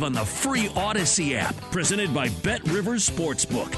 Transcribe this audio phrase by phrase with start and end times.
[0.00, 3.76] on the free Audacy app, presented by Bet Rivers Sportsbook.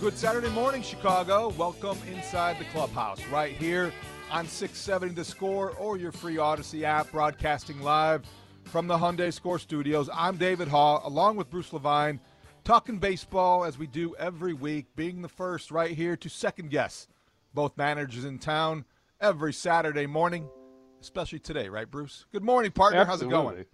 [0.00, 1.48] Good Saturday morning, Chicago.
[1.58, 3.92] Welcome inside the clubhouse right here
[4.30, 8.24] on 670 The Score or your free Audacy app, broadcasting live
[8.64, 10.08] from the Hyundai Score Studios.
[10.14, 12.20] I'm David Haugh, along with Bruce Levine,
[12.64, 17.06] talking baseball as we do every week, being the first right here to second guess
[17.52, 18.84] both managers in town
[19.20, 20.48] every Saturday morning,
[21.00, 22.26] especially today, right, Bruce?
[22.32, 23.00] Good morning, partner.
[23.00, 23.34] Absolutely.
[23.34, 23.64] How's it going?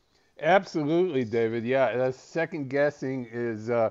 [0.43, 1.65] Absolutely, David.
[1.65, 3.71] Yeah, second guessing is.
[3.71, 3.91] Uh,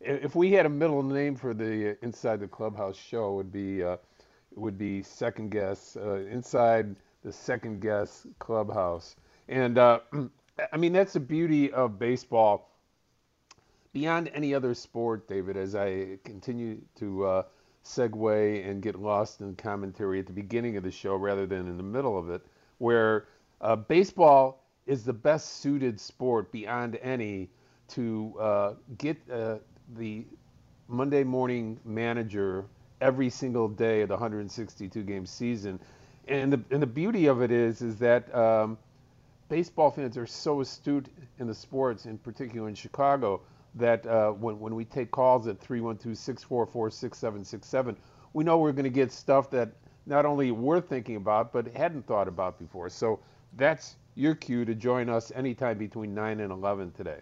[0.00, 3.98] if we had a middle name for the Inside the Clubhouse show, would be uh,
[4.56, 9.16] would be second guess uh, inside the second guess clubhouse.
[9.48, 10.00] And uh,
[10.72, 12.70] I mean that's the beauty of baseball.
[13.92, 17.42] Beyond any other sport, David, as I continue to uh,
[17.84, 21.76] segue and get lost in commentary at the beginning of the show rather than in
[21.76, 22.42] the middle of it,
[22.78, 23.28] where
[23.60, 27.50] uh, baseball is the best suited sport beyond any
[27.88, 29.56] to uh, get uh,
[29.96, 30.24] the
[30.88, 32.64] Monday morning manager
[33.00, 35.80] every single day of the 162 game season.
[36.28, 38.78] And the, and the beauty of it is, is that um,
[39.48, 43.42] baseball fans are so astute in the sports, in particular in Chicago,
[43.74, 47.96] that uh, when, when we take calls at 312-644-6767,
[48.32, 49.72] we know we're going to get stuff that
[50.06, 52.88] not only we're thinking about, but hadn't thought about before.
[52.88, 53.20] So
[53.56, 57.20] that's your cue to join us anytime between 9 and 11 today.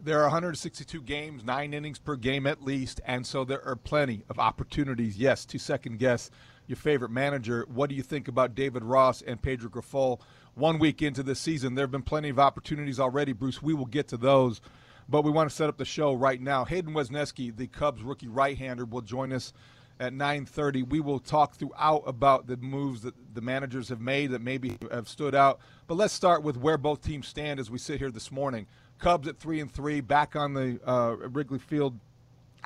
[0.00, 4.24] There are 162 games, nine innings per game at least, and so there are plenty
[4.30, 6.30] of opportunities, yes, to second guess
[6.68, 7.66] your favorite manager.
[7.68, 10.20] What do you think about David Ross and Pedro Grifol?
[10.54, 13.60] One week into the season, there have been plenty of opportunities already, Bruce.
[13.60, 14.60] We will get to those,
[15.08, 16.64] but we want to set up the show right now.
[16.64, 19.52] Hayden Wesneski, the Cubs rookie right-hander, will join us
[20.00, 20.82] at 9:30.
[20.82, 25.08] We will talk throughout about the moves that the managers have made that maybe have
[25.08, 25.60] stood out.
[25.86, 28.66] But let's start with where both teams stand as we sit here this morning.
[28.98, 31.98] Cubs at three and three, back on the uh, Wrigley Field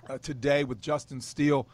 [0.09, 1.67] uh, today with Justin Steele.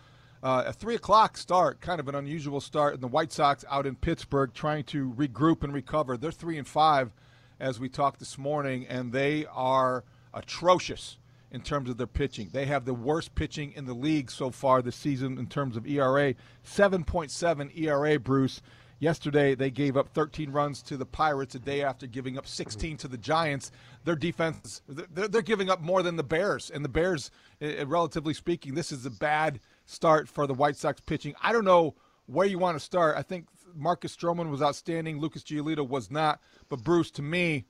[0.43, 3.87] Uh, a three o'clock start, kind of an unusual start, and the White Sox out
[3.87, 6.17] in Pittsburgh trying to regroup and recover.
[6.17, 7.11] They're three and five,
[7.59, 11.19] as we talked this morning, and they are atrocious
[11.51, 12.51] in terms of their pitching.
[12.53, 15.87] They have the worst pitching in the league so far this season in terms of
[15.87, 18.61] ERA, 7.7 ERA, Bruce.
[19.01, 22.97] Yesterday, they gave up 13 runs to the Pirates a day after giving up 16
[22.97, 23.71] to the Giants.
[24.05, 26.69] Their defense, they're, giving up more than the Bears.
[26.69, 27.31] And the Bears,
[27.63, 31.35] uh, relatively speaking, this is a bad start for the White Sox pitching.
[31.41, 31.95] I don't know
[32.27, 33.17] where you want to start.
[33.17, 35.21] I think Marcus Stroman was outstanding.
[35.21, 36.41] Lucas Giolito was not.
[36.69, 37.67] But, Bruce, to me,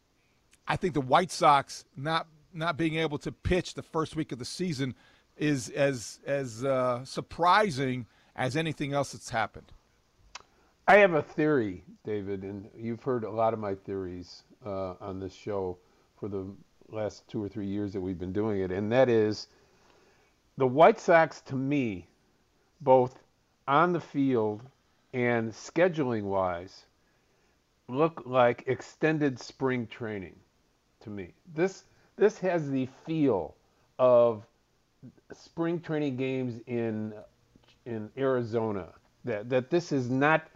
[0.67, 4.39] I think the White Sox not not being able to pitch the first week of
[4.39, 4.95] the season
[5.37, 8.07] is as as uh, surprising
[8.37, 9.73] as anything else that's happened.
[10.87, 15.21] I have a theory, David, and you've heard a lot of my theories uh, on
[15.21, 15.77] this show
[16.19, 16.47] for the
[16.91, 19.49] last two or three years that we've been doing it, and that is
[20.57, 22.09] the White Sox, to me,
[22.81, 23.23] both
[23.69, 24.63] on the field
[25.13, 26.87] and scheduling wise,
[27.87, 30.35] look like extended spring training
[31.01, 31.33] to me.
[31.55, 31.85] This
[32.19, 33.55] this has the feel
[33.99, 34.45] of
[35.33, 37.15] spring training games in
[37.87, 38.89] in Arizona.
[39.25, 40.47] That that this is not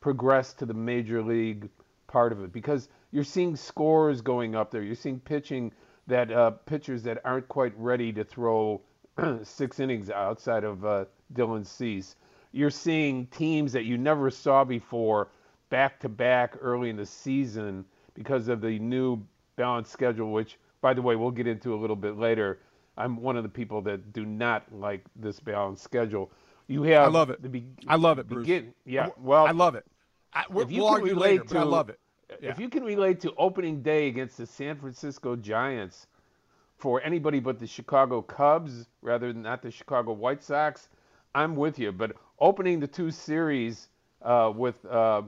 [0.00, 1.68] progressed to the major league
[2.06, 4.82] part of it because you're seeing scores going up there.
[4.82, 5.72] You're seeing pitching
[6.06, 8.82] that uh, pitchers that aren't quite ready to throw
[9.42, 12.16] six innings outside of uh, Dylan Cease.
[12.52, 15.28] You're seeing teams that you never saw before
[15.70, 17.84] back to back early in the season
[18.14, 19.24] because of the new
[19.56, 22.58] balanced schedule, which, by the way, we'll get into a little bit later.
[22.98, 26.30] I'm one of the people that do not like this balanced schedule.
[26.66, 27.50] You have I love it.
[27.50, 28.46] Be- I love it, Bruce.
[28.46, 29.86] Begin, yeah, well, I love it.
[30.34, 31.98] I, if you we'll can argue relate later, to, I love it.
[32.38, 32.50] Yeah.
[32.50, 36.06] If you can relate to opening day against the San Francisco Giants
[36.76, 40.90] for anybody but the Chicago Cubs rather than not the Chicago White Sox,
[41.34, 41.92] I'm with you.
[41.92, 43.88] But opening the two series
[44.20, 45.22] uh, with uh,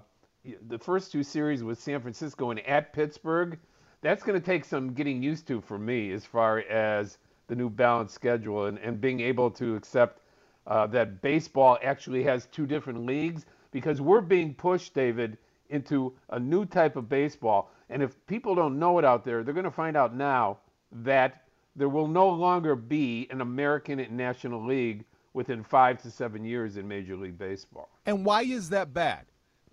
[0.68, 3.58] the first two series with San Francisco and at Pittsburgh,
[4.02, 7.70] that's going to take some getting used to for me as far as the new
[7.70, 10.20] Balance schedule and, and being able to accept
[10.66, 15.38] uh, that baseball actually has two different leagues because we're being pushed, David,
[15.70, 17.70] into a new type of baseball.
[17.88, 20.58] And if people don't know it out there, they're going to find out now
[21.02, 21.44] that
[21.76, 25.04] there will no longer be an American National League
[25.34, 27.90] within five to seven years in Major League Baseball.
[28.06, 29.26] And why is that bad?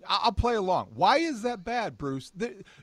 [0.06, 0.88] I'll play along.
[0.94, 2.30] Why is that bad, Bruce?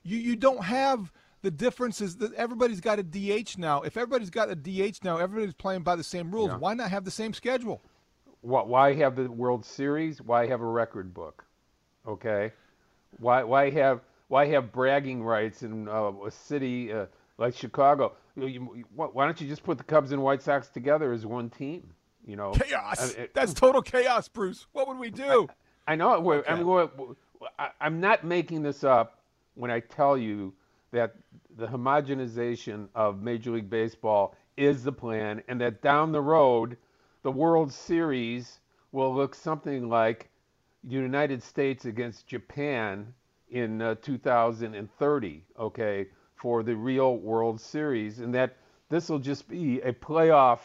[0.04, 1.12] You you don't have
[1.42, 3.82] the difference is that everybody's got a DH now.
[3.82, 6.50] If everybody's got a DH now, everybody's playing by the same rules.
[6.52, 6.58] Yeah.
[6.58, 7.82] Why not have the same schedule?
[8.42, 10.22] Why, why have the World Series?
[10.22, 11.46] Why have a record book?
[12.08, 12.52] Okay,
[13.20, 17.06] why why have why have bragging rights in uh, a city uh,
[17.38, 18.14] like Chicago?
[18.36, 21.50] You, you, why don't you just put the Cubs and White Sox together as one
[21.50, 21.94] team?
[22.26, 23.16] You know, Chaos.
[23.16, 24.68] I- it- That's total chaos, Bruce.
[24.72, 25.48] What would we do?
[25.88, 26.14] I know.
[26.16, 26.50] Okay.
[26.50, 27.16] I mean,
[27.80, 29.20] I'm not making this up
[29.56, 30.54] when I tell you
[30.92, 31.16] that
[31.58, 36.78] the homogenization of Major League Baseball is the plan, and that down the road,
[37.24, 38.60] the World Series
[38.92, 40.30] will look something like
[40.84, 43.14] the United States against Japan
[43.50, 45.44] in uh, 2030.
[45.60, 48.58] Okay, for the real World Series, and that
[48.90, 50.60] this will just be a playoff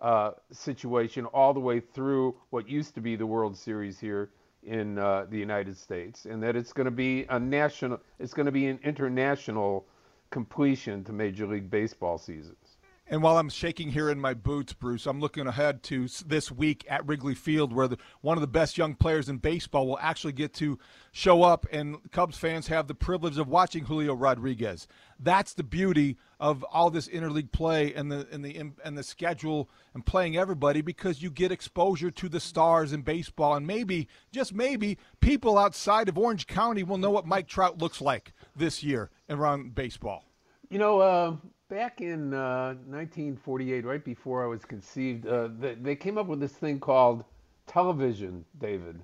[0.00, 4.30] uh, situation all the way through what used to be the World Series here
[4.66, 8.46] in uh, the United States, and that it's going to be a national, it's going
[8.46, 9.86] to be an international
[10.30, 12.65] completion to Major League Baseball seasons.
[13.08, 16.84] And while I'm shaking here in my boots, Bruce, I'm looking ahead to this week
[16.88, 20.32] at Wrigley Field, where the, one of the best young players in baseball will actually
[20.32, 20.76] get to
[21.12, 24.88] show up, and Cubs fans have the privilege of watching Julio Rodriguez.
[25.20, 29.70] That's the beauty of all this interleague play and the and the and the schedule
[29.94, 34.52] and playing everybody because you get exposure to the stars in baseball, and maybe just
[34.52, 39.10] maybe people outside of Orange County will know what Mike Trout looks like this year
[39.30, 40.24] around baseball.
[40.68, 41.36] You know, uh,
[41.68, 46.40] back in uh, 1948, right before I was conceived, uh, they, they came up with
[46.40, 47.24] this thing called
[47.66, 49.00] television, David.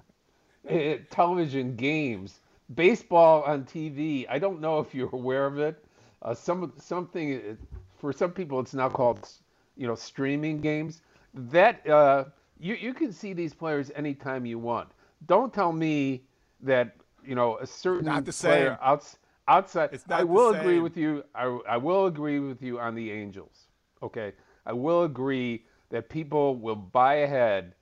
[0.68, 2.40] Eh, television games,
[2.74, 4.26] baseball on TV.
[4.28, 5.84] I don't know if you're aware of it.
[6.22, 7.54] Uh, some something eh,
[7.98, 9.28] for some people, it's now called,
[9.76, 11.02] you know, streaming games.
[11.34, 12.26] That uh,
[12.60, 14.88] you you can see these players anytime you want.
[15.26, 16.22] Don't tell me
[16.60, 16.94] that
[17.24, 19.18] you know a certain player outs,
[19.48, 19.90] outside.
[19.92, 21.24] It's not I will agree with you.
[21.34, 23.66] I, I will agree with you on the Angels.
[24.02, 24.32] Okay,
[24.66, 27.74] I will agree that people will buy ahead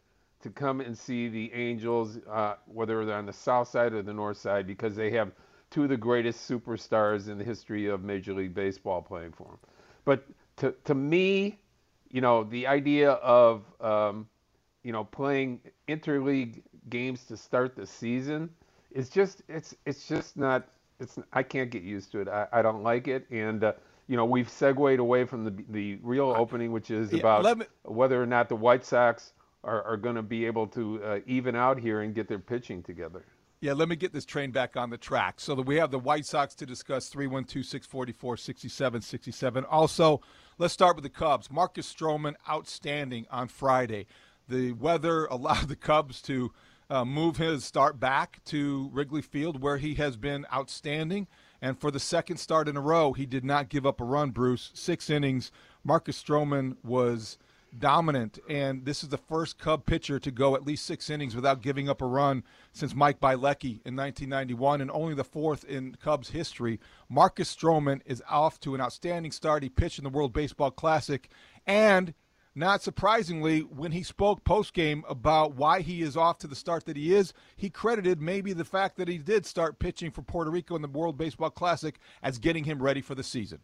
[0.42, 4.12] to come and see the Angels, uh, whether they're on the south side or the
[4.12, 5.32] north side, because they have
[5.70, 9.58] two of the greatest superstars in the history of Major League Baseball playing for them.
[10.04, 11.58] But to to me,
[12.10, 14.28] you know, the idea of um,
[14.82, 18.50] you know playing interleague games to start the season
[18.90, 20.68] is just it's it's just not
[21.00, 22.28] it's I can't get used to it.
[22.28, 23.72] I, I don't like it, and uh,
[24.06, 27.66] you know we've segued away from the the real opening, which is Yeah, about me-
[27.84, 29.32] whether or not the White Sox
[29.64, 32.82] are, are going to be able to uh, even out here and get their pitching
[32.82, 33.24] together.
[33.62, 35.38] Yeah, let me get this train back on the track.
[35.38, 39.64] So that we have the White Sox to discuss 312 644 6767.
[39.66, 40.22] Also,
[40.56, 41.50] let's start with the Cubs.
[41.50, 44.06] Marcus Stroman, outstanding on Friday.
[44.48, 46.52] The weather allowed the Cubs to
[46.90, 51.28] uh, move his start back to Wrigley Field, where he has been outstanding.
[51.62, 54.30] And for the second start in a row, he did not give up a run,
[54.30, 54.70] Bruce.
[54.74, 55.52] Six innings.
[55.84, 57.38] Marcus Stroman was
[57.78, 61.62] dominant, and this is the first Cub pitcher to go at least six innings without
[61.62, 62.42] giving up a run
[62.72, 66.80] since Mike Bielecki in 1991, and only the fourth in Cubs history.
[67.08, 69.62] Marcus Stroman is off to an outstanding start.
[69.62, 71.30] He pitched in the World Baseball Classic,
[71.66, 72.14] and
[72.54, 76.84] not surprisingly, when he spoke post game about why he is off to the start
[76.86, 80.50] that he is, he credited maybe the fact that he did start pitching for Puerto
[80.50, 83.60] Rico in the World Baseball Classic as getting him ready for the season.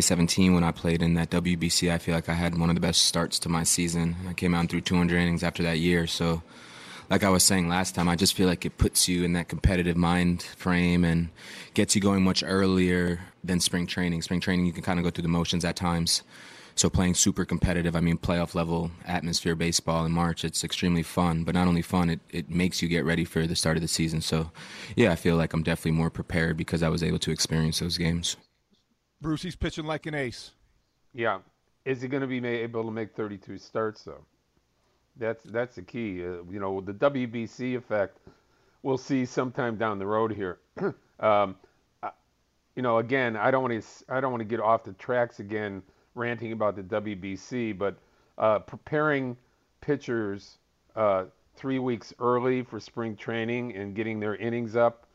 [0.00, 2.80] 17 when I played in that WBC, I feel like I had one of the
[2.80, 4.16] best starts to my season.
[4.28, 6.42] I came out and threw 200 innings after that year, so
[7.10, 9.48] like I was saying last time, I just feel like it puts you in that
[9.48, 11.28] competitive mind frame and
[11.74, 14.22] gets you going much earlier than spring training.
[14.22, 16.22] Spring training, you can kind of go through the motions at times.
[16.74, 21.44] So playing super competitive, I mean playoff level atmosphere baseball in March, it's extremely fun.
[21.44, 23.88] But not only fun, it, it makes you get ready for the start of the
[23.88, 24.20] season.
[24.20, 24.50] So
[24.96, 27.98] yeah, I feel like I'm definitely more prepared because I was able to experience those
[27.98, 28.36] games.
[29.20, 30.52] Bruce, he's pitching like an ace.
[31.14, 31.38] Yeah.
[31.84, 34.24] Is he going to be able to make 32 starts though?
[35.16, 36.24] That's that's the key.
[36.24, 38.18] Uh, you know, the WBC effect
[38.82, 40.58] we'll see sometime down the road here.
[41.20, 41.56] um,
[42.74, 45.40] you know, again, I don't want to I don't want to get off the tracks
[45.40, 45.82] again
[46.14, 47.96] ranting about the WBC, but
[48.38, 49.36] uh, preparing
[49.80, 50.58] pitchers
[50.96, 51.24] uh,
[51.56, 55.06] three weeks early for spring training and getting their innings up,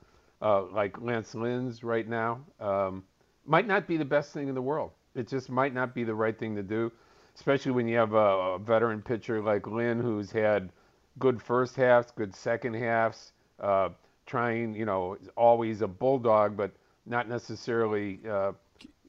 [0.42, 3.04] uh, like Lance Lynn's right now, um,
[3.46, 4.92] might not be the best thing in the world.
[5.16, 6.92] It just might not be the right thing to do
[7.38, 10.72] especially when you have a, a veteran pitcher like Lynn, who's had
[11.20, 13.90] good first halves, good second halves, uh,
[14.26, 16.72] trying, you know, always a bulldog, but
[17.06, 18.52] not necessarily, uh,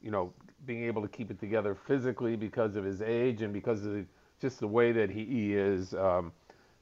[0.02, 0.32] you know,
[0.68, 4.04] being able to keep it together physically because of his age and because of the,
[4.40, 6.30] just the way that he, he is, um,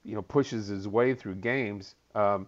[0.05, 1.95] you know, pushes his way through games.
[2.15, 2.47] Um,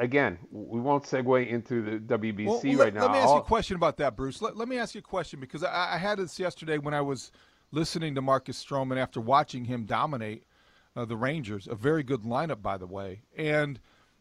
[0.00, 3.02] again, we won't segue into the WBC well, right let, now.
[3.02, 4.42] Let me ask you a question about that, Bruce.
[4.42, 7.00] Let, let me ask you a question because I, I had this yesterday when I
[7.00, 7.30] was–
[7.72, 10.44] listening to Marcus Stroman after watching him dominate
[10.96, 11.68] uh, the Rangers.
[11.70, 13.22] A very good lineup, by the way.
[13.36, 13.78] And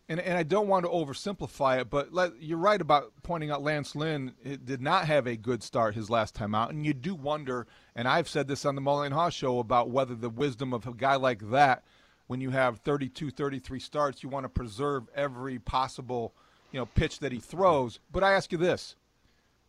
[0.10, 3.62] and, and I don't want to oversimplify it, but let, you're right about pointing out
[3.62, 4.34] Lance Lynn
[4.66, 6.72] did not have a good start his last time out.
[6.72, 10.16] And you do wonder, and I've said this on the Mullen Haugh show about whether
[10.16, 11.84] the wisdom of a guy like that,
[12.25, 16.34] when you have 32, 33 starts, you want to preserve every possible
[16.72, 18.00] you know pitch that he throws.
[18.12, 18.96] But I ask you this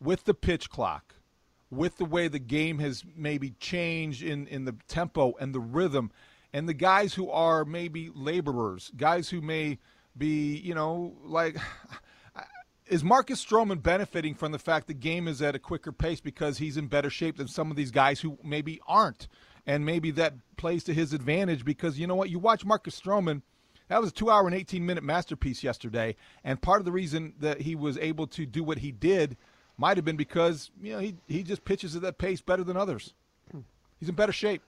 [0.00, 1.16] with the pitch clock,
[1.70, 6.10] with the way the game has maybe changed in, in the tempo and the rhythm,
[6.52, 9.78] and the guys who are maybe laborers, guys who may
[10.16, 11.56] be, you know, like.
[12.86, 16.58] Is Marcus Stroman benefiting from the fact the game is at a quicker pace because
[16.58, 19.28] he's in better shape than some of these guys who maybe aren't?
[19.64, 22.30] And maybe that plays to his advantage because you know what?
[22.30, 23.42] You watch Marcus Stroman,
[23.90, 26.14] that was a two hour and 18 minute masterpiece yesterday.
[26.44, 29.36] And part of the reason that he was able to do what he did
[29.76, 32.76] might have been because you know he he just pitches at that pace better than
[32.76, 33.14] others.
[33.98, 34.62] He's in better shape.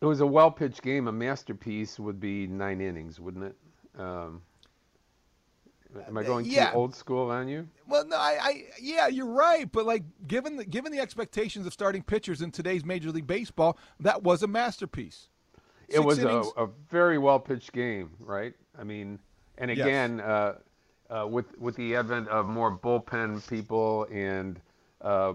[0.00, 1.08] It was a well pitched game.
[1.08, 3.56] A masterpiece would be nine innings, wouldn't it?
[3.98, 4.42] Um,
[6.06, 6.70] am I going yeah.
[6.70, 7.68] too old school on you?
[7.86, 9.70] Well, no, I, I, yeah, you're right.
[9.70, 13.78] But like, given the given the expectations of starting pitchers in today's Major League Baseball,
[14.00, 15.28] that was a masterpiece.
[15.88, 18.54] Six it was a, a, very well pitched game, right?
[18.78, 19.18] I mean,
[19.58, 20.26] and again, yes.
[20.26, 20.54] uh,
[21.10, 24.60] uh, with with the advent of more bullpen people and
[25.02, 25.34] uh,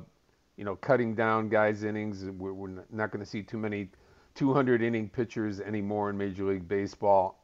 [0.57, 3.89] you know cutting down guys' innings, we're, we're not going to see too many
[4.35, 7.39] 200 inning pitchers anymore in Major League Baseball.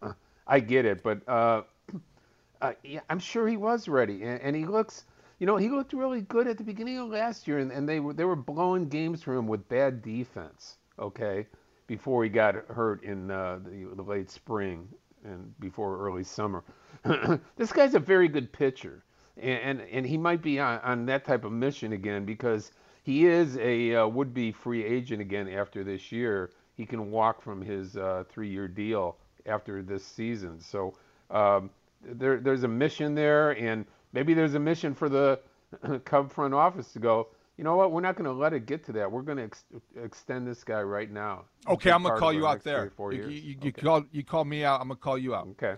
[0.47, 1.63] I get it, but uh,
[2.61, 5.05] uh, yeah, I'm sure he was ready, and, and, he looks.
[5.39, 7.99] You know, he looked really good at the beginning of last year, and, and they
[7.99, 10.77] were they were blowing games for him with bad defense.
[10.97, 11.47] Okay,
[11.87, 14.87] before he got hurt in uh, the, the late spring
[15.23, 16.63] and before early summer.
[17.57, 19.03] this guy's a very good pitcher,
[19.37, 22.71] and, and, and he might be on, on that type of mission again because
[23.03, 26.51] he is a uh, would-be free agent again after this year.
[26.75, 30.59] He can walk from his uh, three-year deal after this season.
[30.59, 30.95] So
[31.29, 31.69] um,
[32.03, 35.39] there, there's a mission there, and maybe there's a mission for the
[36.05, 37.29] Cub front office to go.
[37.57, 37.91] You know what?
[37.91, 39.09] We're not going to let it get to that.
[39.09, 39.63] We're going to ex-
[40.03, 41.45] extend this guy right now.
[41.67, 42.91] Okay, I'm going to call you out there.
[42.99, 43.71] You, you, you, okay.
[43.71, 44.81] call, you call me out.
[44.81, 45.47] I'm going to call you out.
[45.51, 45.75] Okay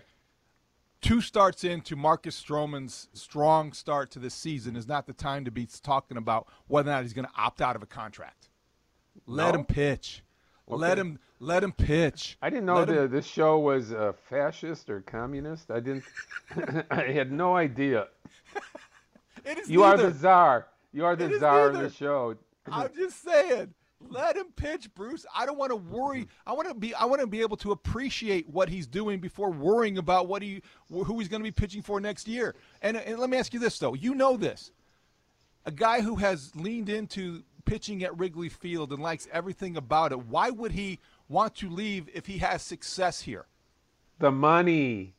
[1.02, 5.52] two starts into Marcus Stroman's strong start to this season is not the time to
[5.52, 8.50] be talking about whether or not he's going to opt out of a contract.
[9.26, 9.60] Let no?
[9.60, 10.24] him pitch.
[10.70, 10.82] Okay.
[10.82, 12.38] Let him let him pitch.
[12.42, 15.72] I didn't know the, this show was uh, fascist or communist.
[15.72, 16.04] I didn't.
[16.92, 18.08] I had no idea.
[19.46, 20.08] it is you neither.
[20.08, 20.68] are the czar.
[20.92, 22.36] You are the czar of the show.
[22.72, 23.74] I'm just saying.
[24.10, 25.26] Let him pitch, Bruce.
[25.36, 26.28] I don't want to worry.
[26.46, 26.94] I want to be.
[26.94, 30.62] I want to be able to appreciate what he's doing before worrying about what he,
[30.90, 32.56] who he's going to be pitching for next year.
[32.82, 33.96] And, and let me ask you this though.
[33.96, 34.72] You know this.
[35.66, 40.26] A guy who has leaned into pitching at Wrigley Field and likes everything about it.
[40.26, 43.46] Why would he want to leave if he has success here?
[44.20, 45.14] The money.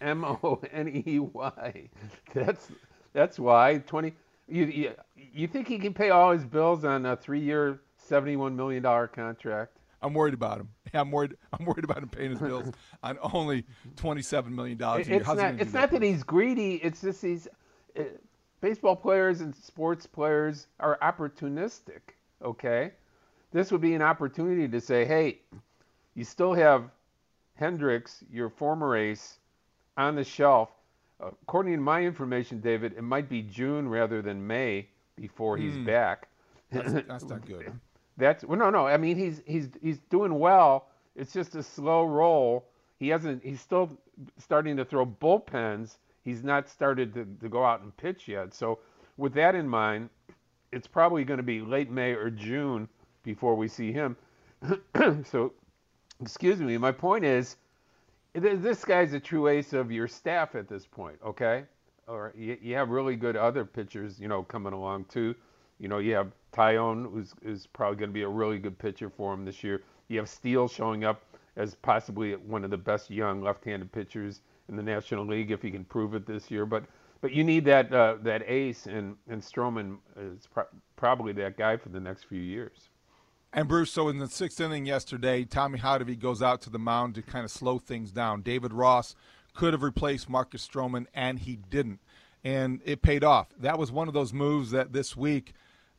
[0.00, 1.88] M O N E Y.
[2.34, 2.68] That's
[3.12, 4.14] that's why twenty.
[4.48, 4.92] You, you
[5.32, 9.76] you think he can pay all his bills on a three-year seventy-one million dollar contract.
[10.02, 10.68] I'm worried about him.
[10.94, 11.36] I'm worried.
[11.52, 13.64] I'm worried about him paying his bills on only
[13.96, 15.06] twenty-seven million dollars.
[15.08, 15.54] It's not.
[15.60, 16.74] It's not that, that he's greedy.
[16.76, 17.46] It's just he's
[17.98, 18.02] uh,
[18.62, 22.00] baseball players and sports players are opportunistic.
[22.42, 22.92] Okay,
[23.52, 25.40] this would be an opportunity to say, hey,
[26.14, 26.90] you still have
[27.56, 29.38] Hendricks, your former ace,
[29.98, 30.70] on the shelf.
[31.20, 35.84] According to my information, David, it might be June rather than May before he's Hmm.
[35.84, 36.28] back.
[36.70, 37.72] That's, that's not good.
[38.16, 38.86] That's well, no, no.
[38.86, 40.88] I mean, he's he's he's doing well.
[41.14, 42.66] It's just a slow roll.
[42.98, 43.44] He hasn't.
[43.44, 43.96] He's still
[44.38, 45.98] starting to throw bullpens.
[46.24, 48.54] He's not started to, to go out and pitch yet.
[48.54, 48.78] So,
[49.16, 50.08] with that in mind,
[50.72, 52.88] it's probably going to be late May or June
[53.22, 54.16] before we see him.
[55.24, 55.52] so,
[56.20, 56.78] excuse me.
[56.78, 57.56] My point is,
[58.34, 61.18] this guy's a true ace of your staff at this point.
[61.24, 61.64] Okay,
[62.06, 65.34] or you, you have really good other pitchers, you know, coming along too.
[65.78, 69.10] You know, you have Taillon, who's is probably going to be a really good pitcher
[69.10, 69.82] for him this year.
[70.08, 71.22] You have Steele showing up
[71.56, 74.40] as possibly one of the best young left-handed pitchers
[74.72, 76.66] in the National League if he can prove it this year.
[76.66, 76.84] But
[77.20, 80.64] but you need that uh, that ace, and and Stroman is pro-
[80.96, 82.88] probably that guy for the next few years.
[83.52, 87.14] And Bruce, so in the sixth inning yesterday, Tommy Hottovy goes out to the mound
[87.16, 88.40] to kind of slow things down.
[88.40, 89.14] David Ross
[89.54, 92.00] could have replaced Marcus Stroman, and he didn't,
[92.42, 93.48] and it paid off.
[93.60, 95.52] That was one of those moves that this week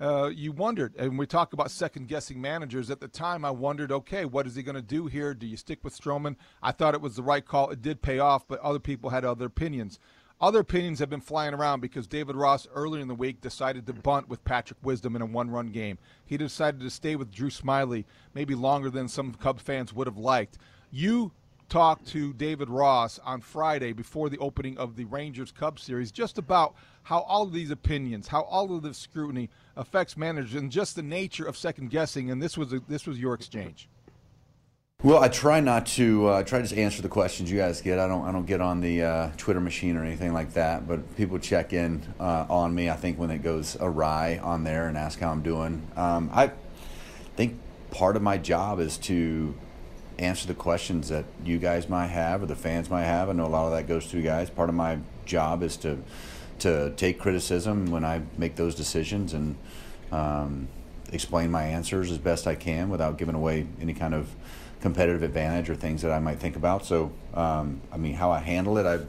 [0.03, 0.93] uh, you wondered.
[0.97, 2.91] And we talk about second guessing managers.
[2.91, 5.33] At the time, I wondered, okay, what is he going to do here?
[5.33, 6.35] Do you stick with Stroman?
[6.61, 7.69] I thought it was the right call.
[7.69, 9.99] It did pay off, but other people had other opinions.
[10.41, 13.93] Other opinions have been flying around because David Ross earlier in the week decided to
[13.93, 15.97] bunt with Patrick Wisdom in a one run game.
[16.25, 20.17] He decided to stay with Drew Smyly maybe longer than some Cub fans would have
[20.17, 20.57] liked.
[20.91, 21.31] You
[21.73, 26.37] talked to David Ross on Friday before the opening of the Rangers Cub series just
[26.37, 30.95] about how all of these opinions, how all of this scrutiny affects managers and just
[30.95, 32.29] the nature of second guessing.
[32.29, 33.89] And this was a, this was your exchange.
[35.01, 36.27] Well, I try not to.
[36.27, 37.97] Uh, try to just answer the questions you guys get.
[37.97, 38.23] I don't.
[38.23, 40.87] I don't get on the uh, Twitter machine or anything like that.
[40.87, 42.91] But people check in uh, on me.
[42.91, 45.81] I think when it goes awry on there and ask how I'm doing.
[45.95, 46.51] Um, I
[47.35, 49.55] think part of my job is to
[50.19, 53.29] answer the questions that you guys might have or the fans might have.
[53.29, 54.49] I know a lot of that goes to you guys.
[54.49, 55.97] Part of my job is to
[56.59, 59.55] to take criticism when I make those decisions and
[60.11, 60.67] um,
[61.11, 64.29] explain my answers as best I can without giving away any kind of
[64.79, 66.85] competitive advantage or things that I might think about.
[66.85, 68.99] So, um, I mean, how I handle it, I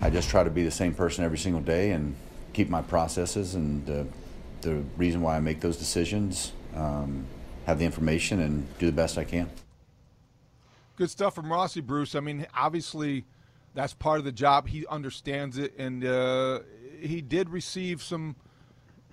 [0.00, 2.16] I just try to be the same person every single day and
[2.52, 4.04] keep my processes and uh,
[4.62, 7.26] the reason why I make those decisions, um,
[7.66, 9.50] have the information, and do the best I can.
[10.96, 12.14] Good stuff from Rossi, Bruce.
[12.14, 13.24] I mean, obviously,
[13.74, 14.68] that's part of the job.
[14.68, 16.60] He understands it, and uh,
[17.00, 18.36] he did receive some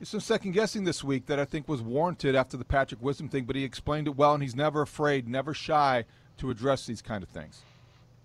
[0.01, 3.43] some second guessing this week that I think was warranted after the Patrick Wisdom thing.
[3.43, 6.05] But he explained it well, and he's never afraid, never shy
[6.37, 7.61] to address these kind of things.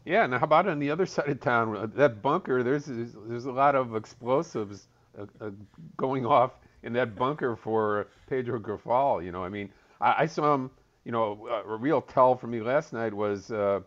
[0.05, 2.63] Yeah, now how about on the other side of town, that bunker?
[2.63, 4.87] There's there's a lot of explosives
[5.19, 5.51] uh, uh,
[5.97, 6.53] going off
[6.85, 9.25] in that bunker for Pedro Grifol.
[9.25, 10.71] You know, I mean, I, I saw him.
[11.05, 13.81] You know, a real tell for me last night was uh,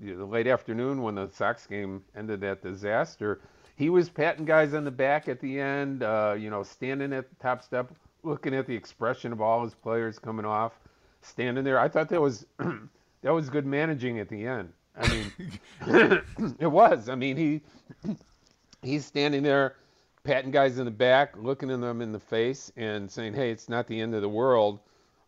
[0.00, 3.40] the late afternoon when the Sox game ended that disaster.
[3.76, 6.02] He was patting guys on the back at the end.
[6.02, 9.74] Uh, you know, standing at the top step, looking at the expression of all his
[9.74, 10.78] players coming off,
[11.22, 11.78] standing there.
[11.78, 14.72] I thought that was that was good managing at the end.
[14.96, 15.32] I mean,
[16.58, 17.08] it was.
[17.08, 17.60] I mean, he
[18.82, 19.76] he's standing there,
[20.22, 23.68] patting guys in the back, looking at them in the face, and saying, "Hey, it's
[23.68, 24.80] not the end of the world,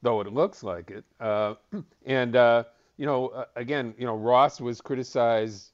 [0.07, 1.55] though it looks like it." Uh,
[2.07, 2.65] and uh,
[2.97, 5.73] you know, uh, again, you know, Ross was criticized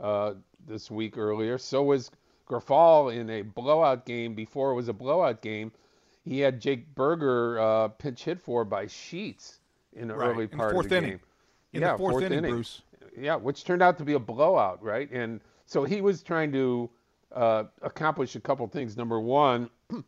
[0.00, 0.34] uh,
[0.66, 1.58] this week earlier.
[1.58, 2.10] So was
[2.48, 5.72] Grifol in a blowout game before it was a blowout game.
[6.24, 9.58] He had Jake Burger uh, pinch hit for by Sheets
[9.92, 11.10] in the Right, early the part fourth of the inning.
[11.10, 11.20] game.
[11.72, 12.82] In the yeah, fourth inning, Bruce.
[13.18, 15.10] Yeah, which turned out to be a blowout, right?
[15.10, 16.90] And so he was trying to
[17.32, 18.96] uh, accomplish a couple things.
[18.96, 19.68] Number one,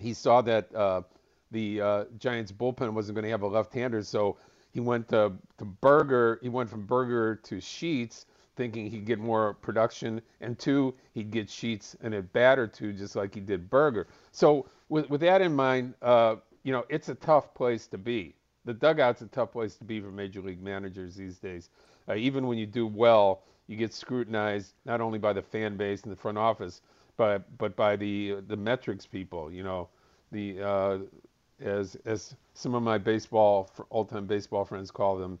[0.00, 1.02] he saw that uh,
[1.50, 4.36] the uh, Giants bullpen wasn't going to have a left-hander, so
[4.72, 6.38] he went to, to Burger.
[6.42, 11.48] He went from Burger to Sheets, thinking he'd get more production, and two, he'd get
[11.48, 14.06] Sheets and a bat or two, just like he did Burger.
[14.32, 18.34] So with with that in mind, uh, you know, it's a tough place to be.
[18.64, 21.70] The dugout's a tough place to be for major league managers these days.
[22.08, 26.02] Uh, even when you do well, you get scrutinized not only by the fan base
[26.02, 26.80] and the front office,
[27.16, 29.52] but but by the the metrics people.
[29.52, 29.88] You know,
[30.32, 30.98] the uh,
[31.60, 35.38] as as some of my baseball all-time baseball friends call them,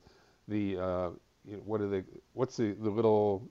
[0.48, 1.08] the uh,
[1.44, 2.02] you know, what are they?
[2.32, 3.48] What's the the little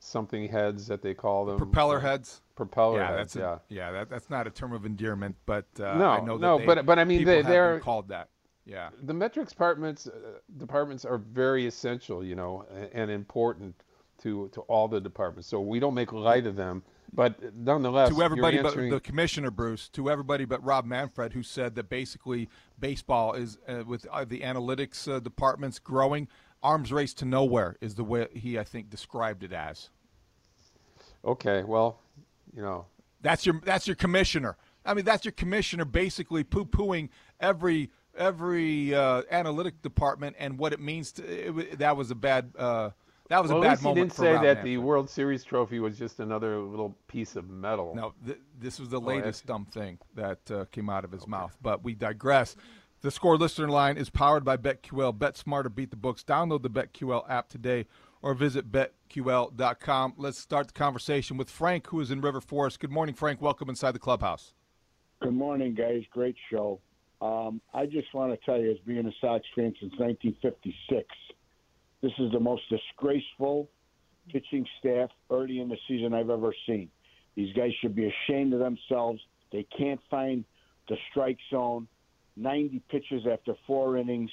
[0.00, 1.58] something heads that they call them?
[1.58, 2.40] Propeller heads.
[2.54, 3.34] Propeller yeah, heads.
[3.34, 3.86] that's a, yeah.
[3.86, 3.92] yeah.
[3.92, 6.66] That, that's not a term of endearment, but uh, No, I know that no, they-
[6.66, 8.28] but- but I mean, they they're called that.
[8.64, 8.90] Yeah.
[9.04, 13.74] The metrics departments uh, departments are very essential, you know, a- and important
[14.22, 15.48] to to all the departments.
[15.48, 19.50] So we don't make light of them, but nonetheless, to everybody answering- but the commissioner
[19.50, 24.24] Bruce, to everybody but Rob Manfred, who said that basically baseball is uh, with uh,
[24.24, 26.28] the analytics uh, departments growing.
[26.62, 29.90] arms race to nowhere is the way he I think described it as.
[31.24, 32.00] Okay, well,
[32.54, 32.86] you know,
[33.22, 34.56] that's your that's your commissioner.
[34.84, 37.08] I mean, that's your commissioner basically poo-pooing
[37.40, 41.58] every every uh, analytic department and what it means to.
[41.60, 42.52] It, that was a bad.
[43.28, 43.96] That was well, a bad at least moment.
[43.98, 47.94] He didn't say that the World Series trophy was just another little piece of metal.
[47.94, 51.22] No, th- this was the latest oh, dumb thing that uh, came out of his
[51.22, 51.30] okay.
[51.30, 51.56] mouth.
[51.60, 52.56] But we digress.
[53.00, 55.16] The score listener line is powered by BetQL.
[55.16, 56.24] Bet smarter, beat the books.
[56.24, 57.86] Download the BetQL app today
[58.22, 60.14] or visit betql.com.
[60.16, 62.80] Let's start the conversation with Frank, who is in River Forest.
[62.80, 63.40] Good morning, Frank.
[63.40, 64.54] Welcome inside the clubhouse.
[65.20, 66.02] Good morning, guys.
[66.10, 66.80] Great show.
[67.20, 71.06] Um, I just want to tell you, as being a Sox fan since 1956,
[72.02, 73.68] this is the most disgraceful
[74.30, 76.90] pitching staff early in the season I've ever seen.
[77.34, 79.20] These guys should be ashamed of themselves.
[79.52, 80.44] They can't find
[80.88, 81.88] the strike zone.
[82.36, 84.30] 90 pitches after four innings.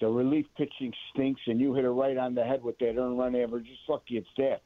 [0.00, 3.18] The relief pitching stinks, and you hit it right on the head with that earned
[3.18, 3.66] run average.
[3.66, 4.62] Just lucky it's that.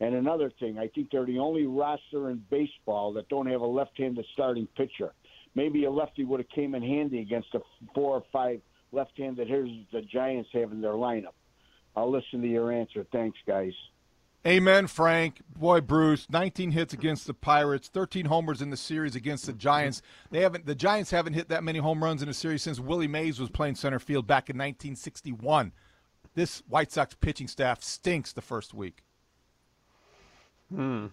[0.00, 3.66] And another thing, I think they're the only roster in baseball that don't have a
[3.66, 5.12] left-handed starting pitcher.
[5.54, 7.60] Maybe a lefty would have came in handy against the
[7.94, 11.34] four or five left-handed hitters the Giants have in their lineup.
[11.96, 13.06] I'll listen to your answer.
[13.12, 13.72] Thanks, guys.
[14.44, 15.40] Amen, Frank.
[15.56, 20.02] Boy, Bruce, 19 hits against the Pirates, 13 homers in the series against the Giants.
[20.32, 23.06] They haven't the Giants haven't hit that many home runs in a series since Willie
[23.06, 25.72] Mays was playing center field back in 1961.
[26.34, 29.04] This White Sox pitching staff stinks the first week.
[30.74, 31.06] Hmm.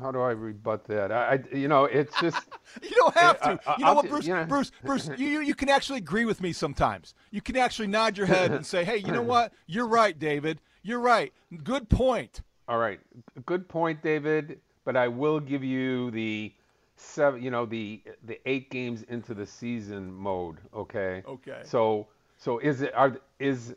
[0.00, 1.12] How do I rebut that?
[1.12, 2.42] I, I you know, it's just
[2.82, 3.60] you don't have to.
[3.66, 4.26] I, I, you know I'll what, Bruce?
[4.26, 4.44] You know.
[4.44, 7.14] Bruce, Bruce, you you can actually agree with me sometimes.
[7.30, 9.52] You can actually nod your head and say, "Hey, you know what?
[9.66, 10.60] You're right, David.
[10.82, 11.32] You're right.
[11.62, 13.00] Good point." All right,
[13.44, 14.60] good point, David.
[14.84, 16.52] But I will give you the
[16.96, 20.56] seven, you know, the the eight games into the season mode.
[20.74, 21.22] Okay.
[21.26, 21.60] Okay.
[21.64, 22.06] So
[22.38, 23.74] so is it are is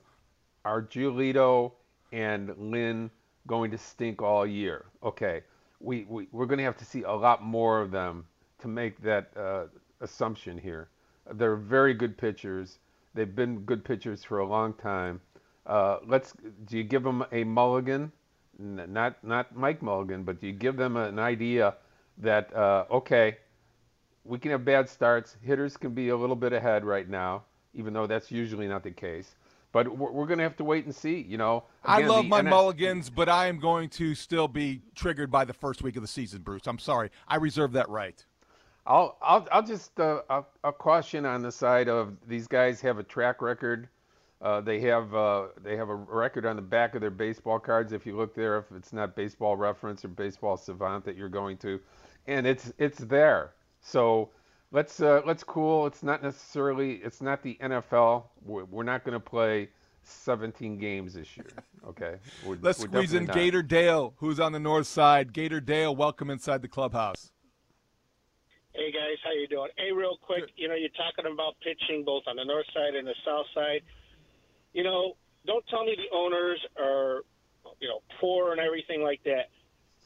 [0.63, 1.73] are Giolito
[2.11, 3.11] and Lynn
[3.47, 4.85] going to stink all year?
[5.03, 5.41] Okay
[5.79, 8.25] we, we we're going to have to see a lot more of them
[8.59, 9.65] to make that uh,
[10.01, 10.89] assumption here.
[11.33, 12.79] They're very good pitchers.
[13.13, 15.21] They've been good pitchers for a long time.
[15.65, 16.33] Uh, let's
[16.65, 18.11] do you give them a mulligan?
[18.57, 21.75] Not not Mike Mulligan, but do you give them an idea
[22.17, 23.37] that uh, okay,
[24.25, 25.37] we can have bad starts.
[25.41, 28.91] Hitters can be a little bit ahead right now, even though that's usually not the
[28.91, 29.35] case.
[29.71, 31.21] But we're, we're going to have to wait and see.
[31.21, 35.29] You know, Again, I love my mulligans, but I am going to still be triggered
[35.29, 36.65] by the first week of the season, Bruce.
[36.65, 38.23] I'm sorry, I reserve that right.
[38.85, 42.97] I'll I'll, I'll just uh, a, a caution on the side of these guys have
[42.97, 43.87] a track record.
[44.41, 47.91] Uh, they have uh, they have a record on the back of their baseball cards.
[47.91, 51.57] If you look there, if it's not Baseball Reference or Baseball Savant that you're going
[51.57, 51.79] to,
[52.25, 53.51] and it's it's there.
[53.81, 54.29] So
[54.71, 55.87] let's uh, let's cool.
[55.87, 58.25] It's not necessarily it's not the NFL.
[58.43, 59.69] We're, we're not going to play
[60.03, 61.47] 17 games this year.
[61.87, 62.15] Okay.
[62.45, 63.35] We're, let's we're squeeze in not.
[63.35, 65.33] Gator Dale, who's on the north side.
[65.33, 67.31] Gator Dale, welcome inside the clubhouse.
[68.73, 69.69] Hey guys, how you doing?
[69.77, 73.07] Hey, real quick, you know you're talking about pitching both on the north side and
[73.07, 73.81] the south side.
[74.73, 77.23] You know, don't tell me the owners are,
[77.79, 79.49] you know, poor and everything like that.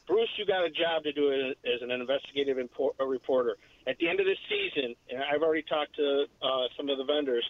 [0.06, 3.56] Bruce, you got a job to do as an investigative reporter.
[3.86, 7.04] At the end of the season, and I've already talked to uh, some of the
[7.04, 7.44] vendors,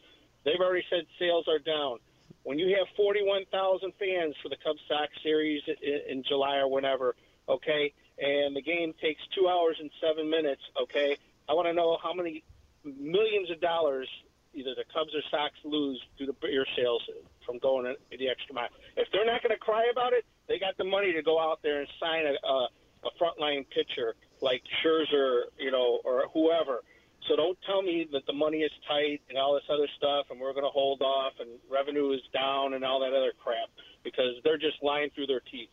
[0.44, 1.98] they've already said sales are down.
[2.42, 7.14] When you have 41,000 fans for the Cubs Sox series in, in July or whenever,
[7.48, 11.16] okay, and the game takes two hours and seven minutes, okay,
[11.48, 12.42] I want to know how many
[12.84, 14.08] millions of dollars
[14.54, 17.02] either the Cubs or Sox lose due to beer sales
[17.44, 18.68] from going the extra mile.
[18.96, 21.60] If they're not going to cry about it, they got the money to go out
[21.62, 22.68] there and sign a, a,
[23.04, 26.80] a frontline pitcher like Scherzer, you know, or whoever.
[27.28, 30.38] So don't tell me that the money is tight and all this other stuff, and
[30.38, 33.70] we're going to hold off, and revenue is down, and all that other crap,
[34.04, 35.70] because they're just lying through their teeth.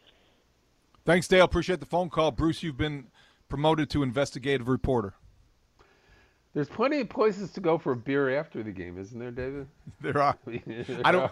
[1.06, 1.44] Thanks, Dale.
[1.44, 2.64] Appreciate the phone call, Bruce.
[2.64, 3.08] You've been
[3.50, 5.14] promoted to investigative reporter.
[6.54, 9.68] There's plenty of places to go for a beer after the game, isn't there, David?
[10.02, 10.38] There are.
[11.04, 11.32] I don't.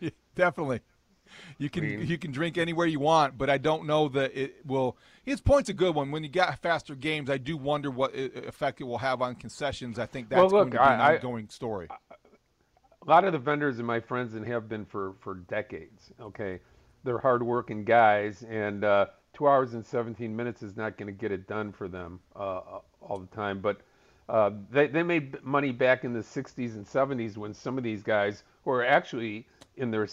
[0.34, 0.80] definitely.
[1.58, 4.56] You can I you can drink anywhere you want, but I don't know that it
[4.66, 4.96] will.
[5.24, 6.10] His point's a good one.
[6.10, 9.98] When you got faster games, I do wonder what effect it will have on concessions.
[9.98, 11.88] I think that's well, look, going to be I, an ongoing story.
[11.90, 16.12] A lot of the vendors and my friends and have been for for decades.
[16.20, 16.60] Okay,
[17.04, 21.30] they're hardworking guys, and uh, two hours and 17 minutes is not going to get
[21.30, 22.60] it done for them uh,
[23.00, 23.60] all the time.
[23.60, 23.80] But
[24.28, 28.02] uh, they, they made money back in the 60s and 70s when some of these
[28.02, 30.06] guys were actually in their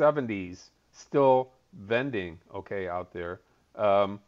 [0.00, 3.40] 70s still vending okay out there.
[3.76, 4.20] Um,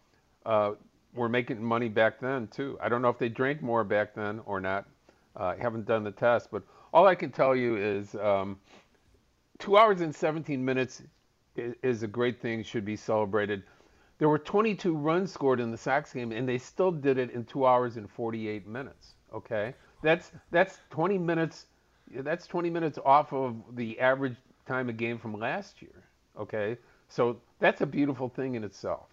[0.44, 0.72] uh,
[1.14, 2.78] were making money back then too.
[2.80, 4.86] I don't know if they drank more back then or not.
[5.36, 8.58] Uh, haven't done the test, but all I can tell you is um,
[9.58, 11.02] two hours and 17 minutes
[11.56, 13.62] is, is a great thing, should be celebrated.
[14.18, 17.44] There were 22 runs scored in the Sox game, and they still did it in
[17.44, 19.14] two hours and 48 minutes.
[19.34, 21.66] Okay, that's that's 20 minutes.
[22.14, 24.36] That's 20 minutes off of the average
[24.72, 26.04] time of game from last year.
[26.38, 29.06] Okay, so that's a beautiful thing in itself.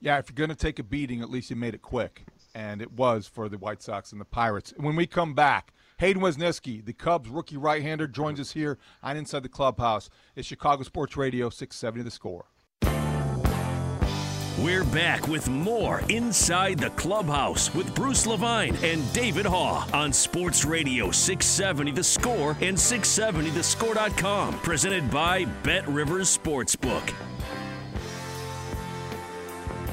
[0.00, 2.82] Yeah, if you're going to take a beating, at least you made it quick, and
[2.82, 4.74] it was for the White Sox and the Pirates.
[4.76, 9.42] When we come back, Hayden Wesneski, the Cubs rookie right-hander, joins us here on Inside
[9.42, 10.10] the Clubhouse.
[10.36, 12.44] It's Chicago Sports Radio 670 The Score.
[14.62, 20.66] We're back with more Inside the Clubhouse with Bruce Levine and David Haugh on Sports
[20.66, 24.58] Radio 670 The Score and 670thescore.com.
[24.58, 27.14] Presented by Bet Rivers Sportsbook.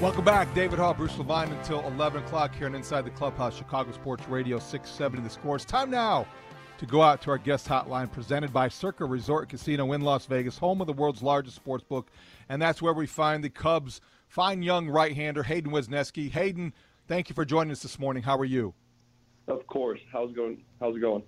[0.01, 0.53] Welcome back.
[0.53, 4.59] David Haugh, Bruce Levine until 11 o'clock here on Inside the Clubhouse, Chicago Sports Radio
[4.59, 5.55] 670 The Score.
[5.55, 6.27] It's time now
[6.77, 10.57] to go out to our guest hotline presented by Circa Resort Casino in Las Vegas,
[10.57, 12.11] home of the world's largest sports book.
[12.49, 16.29] And that's where we find the Cubs' fine young right hander, Hayden Wesneski.
[16.31, 16.73] Hayden,
[17.07, 18.23] thank you for joining us this morning.
[18.23, 18.73] How are you?
[19.47, 19.99] Of course.
[20.11, 20.63] How's it going?
[20.79, 21.23] How's it going?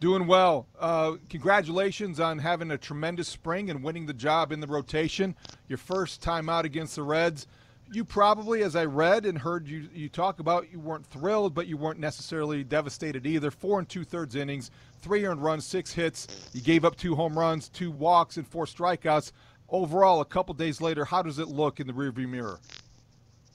[0.00, 0.66] Doing well.
[0.78, 5.34] Uh, congratulations on having a tremendous spring and winning the job in the rotation.
[5.68, 7.46] Your first time out against the Reds
[7.92, 11.66] you probably, as I read and heard you you talk about, you weren't thrilled, but
[11.66, 13.50] you weren't necessarily devastated either.
[13.50, 16.50] Four and two thirds innings, three earned runs, six hits.
[16.52, 19.32] You gave up two home runs, two walks, and four strikeouts.
[19.70, 22.58] Overall, a couple days later, how does it look in the rearview mirror?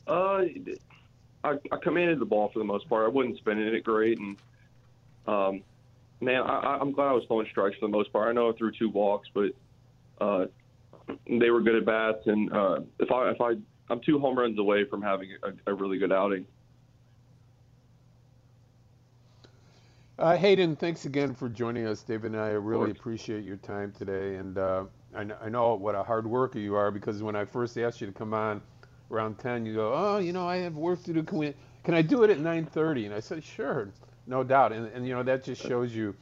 [0.08, 0.43] Uh,
[1.43, 3.06] I, I commanded the ball for the most part.
[3.06, 4.38] I wasn't spinning it great, and
[5.28, 5.63] um,
[6.21, 8.30] man, I, I'm glad I was throwing strikes for the most part.
[8.30, 9.52] I know I threw two walks, but
[10.21, 10.45] uh,
[11.28, 13.54] they were good at bats, and uh, if I if I
[13.89, 16.45] I'm two home runs away from having a, a really good outing.
[20.19, 22.04] Uh, Hayden, thanks again for joining us.
[22.04, 24.36] David and I really appreciate your time today.
[24.36, 24.58] And
[25.15, 28.08] I, I, know what a hard worker you are because when I first asked you
[28.08, 28.62] to come on
[29.12, 31.23] around 10, you go, oh, you know, I have work to do.
[31.23, 33.06] Can, we, can I do it at 9.30?
[33.06, 33.89] And I said, sure,
[34.28, 34.71] no doubt.
[34.71, 36.15] And, and, you know, that just shows you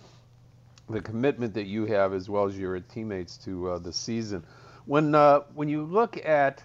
[0.90, 4.44] the commitment that you have as well as your teammates to uh, the season.
[4.86, 6.64] When, uh, when you look at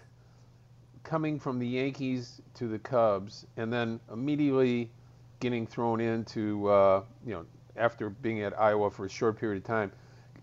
[1.04, 4.90] coming from the Yankees to the Cubs and then immediately
[5.38, 9.64] getting thrown into, uh, you know, after being at Iowa for a short period of
[9.64, 9.92] time,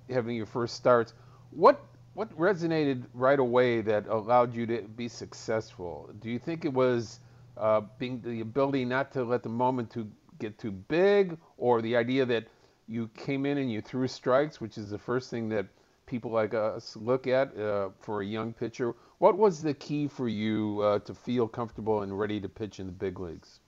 [0.10, 1.13] having your first starts,
[1.55, 6.09] what what resonated right away that allowed you to be successful?
[6.19, 7.19] Do you think it was
[7.57, 10.07] uh, being the ability not to let the moment to
[10.39, 12.45] get too big, or the idea that
[12.87, 15.65] you came in and you threw strikes, which is the first thing that
[16.05, 18.93] people like us look at uh, for a young pitcher?
[19.19, 22.87] What was the key for you uh, to feel comfortable and ready to pitch in
[22.87, 23.59] the big leagues?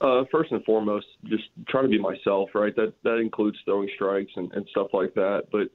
[0.00, 2.74] Uh, first and foremost, just trying to be myself, right?
[2.74, 5.44] That that includes throwing strikes and, and stuff like that.
[5.52, 5.70] But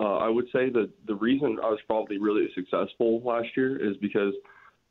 [0.00, 3.96] uh, I would say that the reason I was probably really successful last year is
[3.98, 4.34] because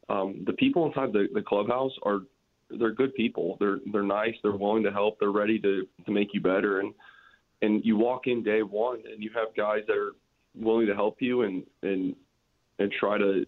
[0.09, 2.21] um, the people inside the, the clubhouse are
[2.69, 3.57] they're good people.
[3.59, 4.33] They're they're nice.
[4.41, 5.19] They're willing to help.
[5.19, 6.79] They're ready to to make you better.
[6.79, 6.93] And
[7.61, 10.13] and you walk in day one and you have guys that are
[10.55, 12.15] willing to help you and and
[12.79, 13.45] and try to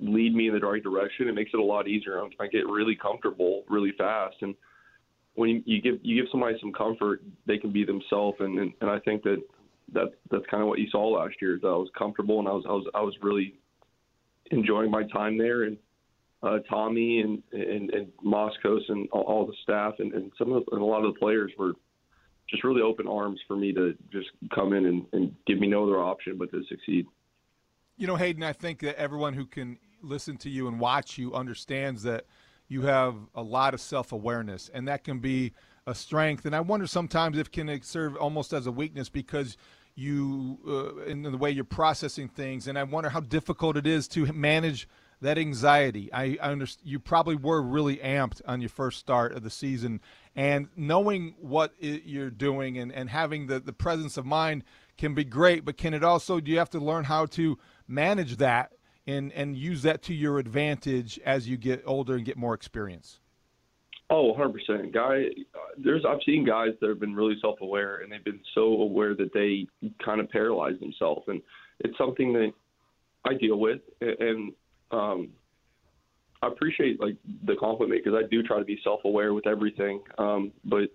[0.00, 1.28] lead me in the right direction.
[1.28, 2.20] It makes it a lot easier.
[2.40, 4.54] I get really comfortable really fast, and
[5.34, 8.36] when you give you give somebody some comfort, they can be themselves.
[8.40, 9.42] And, and and I think that
[9.92, 11.58] that that's kind of what you saw last year.
[11.62, 13.54] I was comfortable and I was I was I was really
[14.50, 15.64] enjoying my time there.
[15.64, 15.76] And
[16.42, 20.80] uh, Tommy and and, and Moskos and all, the staff and, and some of and
[20.80, 21.72] a lot of the players were
[22.48, 25.84] just really open arms for me to just come in and, and give me no
[25.84, 27.06] other option but to succeed.
[27.96, 31.34] You know, Hayden, I think that everyone who can listen to you and watch you
[31.34, 32.24] understands that
[32.68, 35.52] you have a lot of self awareness, and that can be
[35.86, 36.44] a strength.
[36.44, 39.56] And I wonder sometimes if it can serve almost as a weakness because
[39.98, 42.68] you, uh, in the way you're processing things.
[42.68, 44.88] And I wonder how difficult it is to manage
[45.20, 46.08] that anxiety.
[46.12, 50.00] I, I understand you probably were really amped on your first start of the season,
[50.36, 54.62] and knowing what you're doing and, and having the, the presence of mind
[54.96, 57.58] can be great, but can it also, do you have to learn how to
[57.88, 58.72] manage that
[59.06, 63.20] and and use that to your advantage as you get older and get more experience?
[64.10, 64.92] Oh, 100%.
[64.92, 65.24] Guy,
[65.76, 69.32] there's I've seen guys that have been really self-aware and they've been so aware that
[69.34, 69.66] they
[70.02, 71.42] kind of paralyze themselves, and
[71.80, 72.52] it's something that
[73.26, 74.52] I deal with, and
[74.90, 75.28] um,
[76.40, 77.16] I appreciate like
[77.46, 80.88] the compliment because I do try to be self-aware with everything, um, but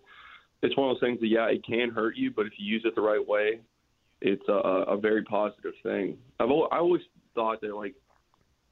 [0.64, 2.84] it's one of those things that yeah, it can hurt you, but if you use
[2.86, 3.60] it the right way,
[4.22, 6.18] it's a, a very positive thing.
[6.40, 7.02] I've I always
[7.36, 7.94] thought that like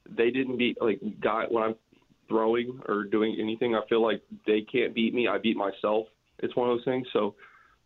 [0.09, 1.75] they didn't beat like guy when I'm
[2.31, 3.71] throwing or doing anything.
[3.75, 5.23] I feel like they can't beat me.
[5.27, 6.05] I beat myself.
[6.43, 7.07] It's one of those things.
[7.13, 7.23] So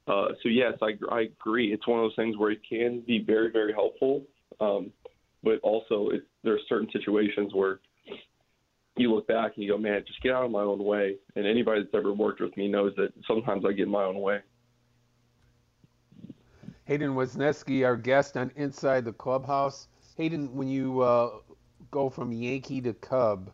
[0.08, 1.68] Uh, so yes, I, I agree.
[1.74, 4.14] It's one of those things where it can be very, very helpful,
[4.66, 4.84] um,
[5.48, 7.76] but also it, there are certain situations where
[8.98, 11.06] you look back and you go, man, just get out of my own way.
[11.36, 14.20] And anybody that's ever worked with me knows that sometimes I get in my own
[14.28, 14.38] way.
[16.90, 19.88] Hayden Wesneski, our guest on Inside the Clubhouse.
[20.18, 21.30] Hayden, when you uh,
[21.90, 23.52] go from Yankee to Cub,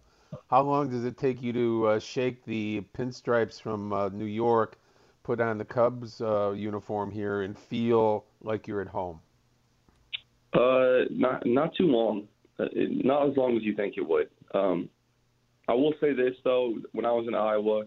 [0.49, 4.77] how long does it take you to uh, shake the pinstripes from uh, New York,
[5.23, 9.19] put on the Cubs uh, uniform here, and feel like you're at home?
[10.53, 12.27] Uh, not not too long.
[12.59, 14.29] Uh, not as long as you think it would.
[14.53, 14.89] Um,
[15.67, 17.83] I will say this though: when I was in Iowa,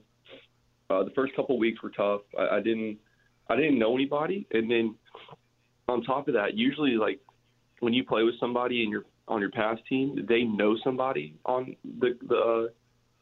[0.89, 2.23] the first couple weeks were tough.
[2.39, 2.99] I, I didn't
[3.49, 4.95] I didn't know anybody, and then
[5.89, 7.21] on top of that, usually like
[7.81, 11.37] when you play with somebody and you're on your past team, did they know somebody
[11.45, 12.69] on the the uh,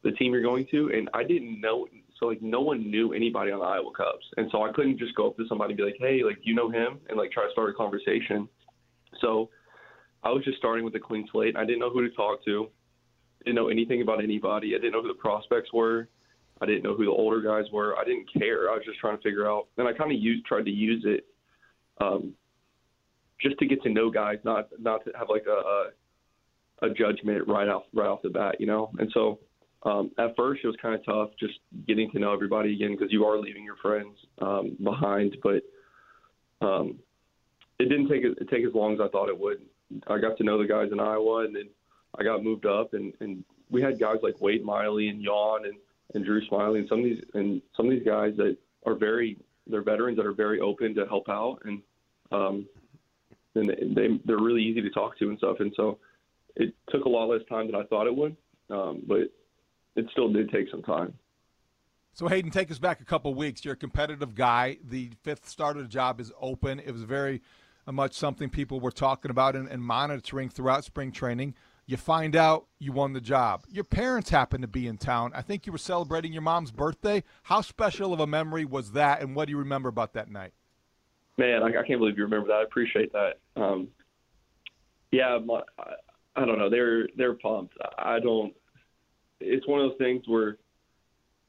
[0.03, 1.87] the team you're going to, and I didn't know.
[2.19, 5.15] So like no one knew anybody on the Iowa Cubs, and so I couldn't just
[5.15, 7.45] go up to somebody and be like, "Hey, like you know him," and like try
[7.45, 8.49] to start a conversation.
[9.21, 9.51] So
[10.23, 11.57] I was just starting with a clean slate.
[11.57, 12.69] I didn't know who to talk to.
[13.45, 14.75] Didn't know anything about anybody.
[14.75, 16.09] I didn't know who the prospects were.
[16.61, 17.97] I didn't know who the older guys were.
[17.99, 18.71] I didn't care.
[18.71, 21.03] I was just trying to figure out, and I kind of used tried to use
[21.05, 21.27] it
[22.01, 22.35] um,
[23.43, 27.47] just to get to know guys, not not to have like a, a a judgment
[27.47, 28.91] right off right off the bat, you know.
[28.99, 29.39] And so
[29.85, 31.55] um, at first it was kind of tough just
[31.87, 35.63] getting to know everybody again because you are leaving your friends um, behind, but
[36.65, 36.99] um,
[37.79, 39.59] it didn't take it take as long as I thought it would.
[40.07, 41.69] I got to know the guys in Iowa, and then
[42.19, 45.77] I got moved up, and and we had guys like Wade Miley and Jan and
[46.15, 49.39] and Drew Smyly and some of these and some of these guys that are very
[49.67, 51.83] they're veterans that are very open to help out and
[52.33, 52.67] um
[53.55, 55.99] and they they're really easy to talk to and stuff and so
[56.57, 58.37] it took a lot less time than I thought it would
[58.71, 59.31] um but
[59.97, 61.15] it still did take some time.
[62.15, 63.65] So Hayden, take us back a couple weeks.
[63.65, 64.79] You're a competitive guy.
[64.85, 66.79] The fifth starter job is open.
[66.81, 67.41] It was very
[67.91, 71.55] much something people were talking about and, and monitoring throughout spring training.
[71.87, 73.65] You find out you won the job.
[73.69, 75.33] Your parents happen to be in town.
[75.35, 77.25] I think you were celebrating your mom's birthday.
[77.45, 80.53] How special of a memory was that, and what do you remember about that night?
[81.39, 82.55] Man, I, I can't believe you remember that.
[82.55, 83.39] I appreciate that.
[83.57, 83.89] Um,
[85.11, 85.93] yeah, my, I,
[86.37, 86.71] I don't know.
[86.71, 87.75] They're they're pumped.
[87.99, 88.53] I don't.
[89.41, 90.57] It's one of those things where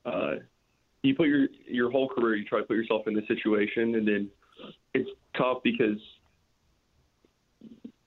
[0.06, 0.36] uh,
[1.02, 4.08] you put your your whole career, you try to put yourself in this situation, and
[4.08, 4.30] then
[4.94, 5.98] it's tough because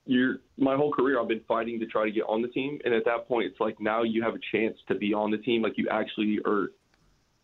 [0.07, 2.95] you're my whole career I've been fighting to try to get on the team, and
[2.95, 5.63] at that point, it's like now you have a chance to be on the team,
[5.63, 6.69] like you actually are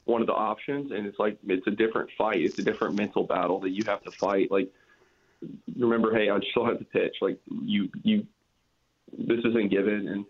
[0.04, 3.24] one of the options, and it's like it's a different fight, it's a different mental
[3.24, 4.50] battle that you have to fight.
[4.50, 4.70] Like
[5.76, 7.16] remember, hey, I still have to pitch.
[7.20, 8.26] Like you, you,
[9.16, 10.08] this isn't given.
[10.08, 10.24] And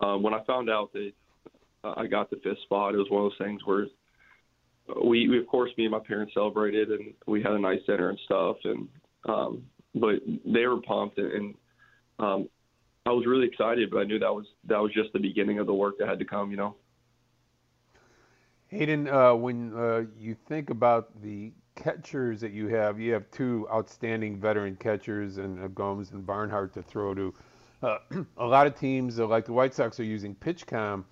[0.00, 1.12] um, when I found out that
[1.84, 3.86] uh, I got the fifth spot, it was one of those things where
[5.04, 8.10] we, we of course, me and my parents celebrated, and we had a nice dinner
[8.10, 8.88] and stuff, and
[9.28, 11.54] um, but they were pumped and, and
[12.18, 12.48] um,
[13.06, 15.66] I was really excited, but I knew that was that was just the beginning of
[15.66, 16.50] the work that had to come.
[16.50, 16.76] You know.
[18.68, 23.68] Hayden, uh, when uh, you think about the catchers that you have, you have two
[23.72, 27.34] outstanding veteran catchers, and uh, Gomes and Barnhart to throw to.
[27.82, 27.98] Uh,
[28.38, 31.04] a lot of teams, uh, like the White Sox, are using PitchCom,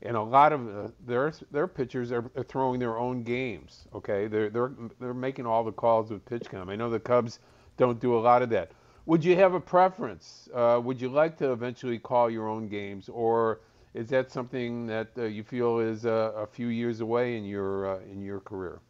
[0.00, 3.86] and a lot of uh, their their pitchers are, are, throwing their own games.
[3.94, 6.70] Okay, they're they're they're making all the calls with PitchCom.
[6.70, 7.40] I know the Cubs
[7.76, 8.72] don't do a lot of that.
[9.04, 10.48] Would you have a preference?
[10.54, 13.60] Uh, would you like to eventually call your own games, or
[13.94, 17.96] is that something that uh, you feel is uh, a few years away in your
[17.96, 18.80] uh, in your career?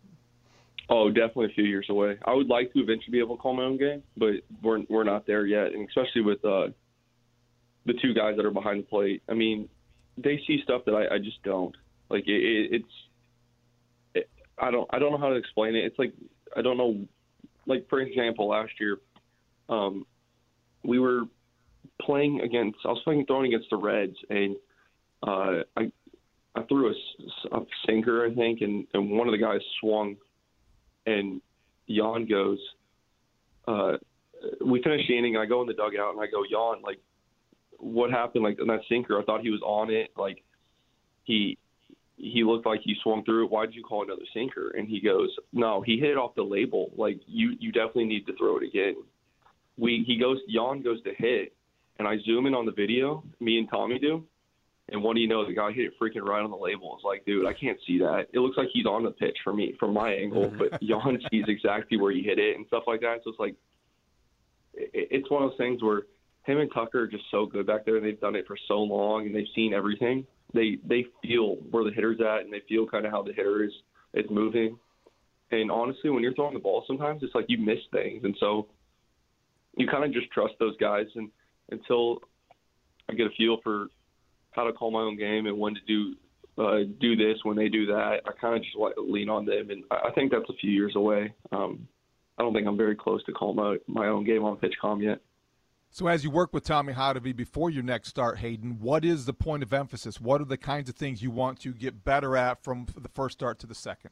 [0.88, 2.18] Oh, definitely a few years away.
[2.24, 5.04] I would like to eventually be able to call my own game, but we're we're
[5.04, 6.68] not there yet, and especially with uh,
[7.86, 9.22] the two guys that are behind the plate.
[9.28, 9.68] I mean,
[10.16, 11.74] they see stuff that I, I just don't.
[12.08, 12.94] Like it, it, it's,
[14.14, 15.84] it, I don't I don't know how to explain it.
[15.84, 16.12] It's like
[16.56, 17.06] I don't know.
[17.66, 18.98] Like for example, last year
[19.68, 20.04] um,
[20.84, 21.22] we were
[22.00, 22.78] playing against.
[22.84, 24.56] I was playing throwing against the Reds, and
[25.22, 25.92] uh, I
[26.54, 30.16] I threw a, a sinker, I think, and, and one of the guys swung,
[31.06, 31.40] and
[31.88, 32.58] Jan goes.
[33.66, 33.92] Uh,
[34.64, 36.98] we finished the inning, and I go in the dugout, and I go, Jan, like,
[37.78, 38.44] what happened?
[38.44, 40.10] Like, on that sinker, I thought he was on it.
[40.16, 40.42] Like,
[41.24, 41.58] he
[42.16, 43.50] he looked like he swung through it.
[43.50, 44.72] Why did you call another sinker?
[44.76, 46.90] And he goes, No, he hit it off the label.
[46.96, 48.96] Like, you you definitely need to throw it again
[49.76, 51.52] we he goes Jan goes to hit,
[51.98, 53.24] and I zoom in on the video.
[53.40, 54.24] Me and Tommy do,
[54.88, 55.46] and what do you know?
[55.46, 56.94] The guy hit it freaking right on the label.
[56.96, 58.26] It's like, dude, I can't see that.
[58.32, 61.44] It looks like he's on the pitch for me from my angle, but Jan sees
[61.48, 63.20] exactly where he hit it and stuff like that.
[63.24, 63.54] So it's like,
[64.74, 66.02] it, it's one of those things where
[66.44, 68.00] him and Tucker are just so good back there.
[68.00, 70.26] They've done it for so long and they've seen everything.
[70.54, 73.64] They they feel where the hitter's at and they feel kind of how the hitter
[73.64, 73.72] is
[74.14, 74.78] is moving.
[75.50, 78.68] And honestly, when you're throwing the ball, sometimes it's like you miss things, and so
[79.76, 81.06] you kind of just trust those guys.
[81.14, 81.30] And
[81.70, 82.20] until
[83.08, 83.88] I get a feel for
[84.52, 86.14] how to call my own game and when to do
[86.58, 89.70] uh, do this when they do that, I kind of just like lean on them.
[89.70, 91.32] And I think that's a few years away.
[91.50, 91.88] Um,
[92.38, 95.20] I don't think I'm very close to call my my own game on PitchCom yet.
[95.90, 99.34] So, as you work with Tommy Hottovy before your next start, Hayden, what is the
[99.34, 100.20] point of emphasis?
[100.20, 103.34] What are the kinds of things you want to get better at from the first
[103.34, 104.10] start to the second?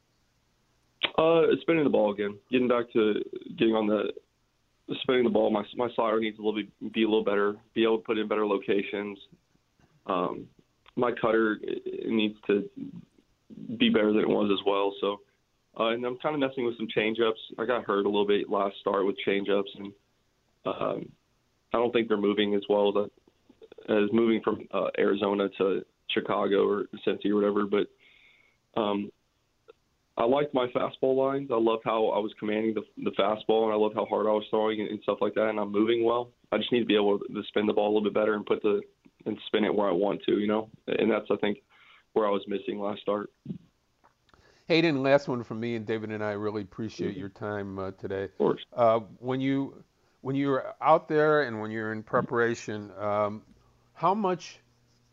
[1.17, 3.23] Uh, spinning the ball again, getting back to
[3.57, 4.13] getting on the
[5.03, 5.51] spinning the ball.
[5.51, 6.63] My my slider needs a little
[6.93, 9.19] be a little better, be able to put in better locations.
[10.07, 10.47] Um,
[10.97, 11.59] my cutter
[12.07, 12.69] needs to
[13.79, 14.95] be better than it was as well.
[15.01, 15.21] So,
[15.79, 17.59] uh, and I'm kind of messing with some changeups.
[17.59, 19.93] I got hurt a little bit last start with changeups, and
[20.67, 21.09] um,
[21.73, 23.11] I don't think they're moving as well as,
[23.89, 27.67] as moving from uh, Arizona to Chicago or Cincy or whatever.
[27.67, 29.11] But um,
[30.17, 31.51] I like my fastball lines.
[31.53, 34.31] I love how I was commanding the, the fastball, and I love how hard I
[34.31, 35.49] was throwing and, and stuff like that.
[35.49, 36.31] And I'm moving well.
[36.53, 38.45] I just need to be able to spin the ball a little bit better and
[38.45, 38.81] put the
[39.27, 40.69] and spin it where I want to, you know.
[40.87, 41.59] And that's I think
[42.13, 43.31] where I was missing last start.
[44.67, 48.25] Hayden, last one from me, and David and I really appreciate your time uh, today.
[48.25, 48.65] Of course.
[48.73, 49.83] Uh, when you
[50.21, 53.43] when you're out there and when you're in preparation, um,
[53.95, 54.61] how much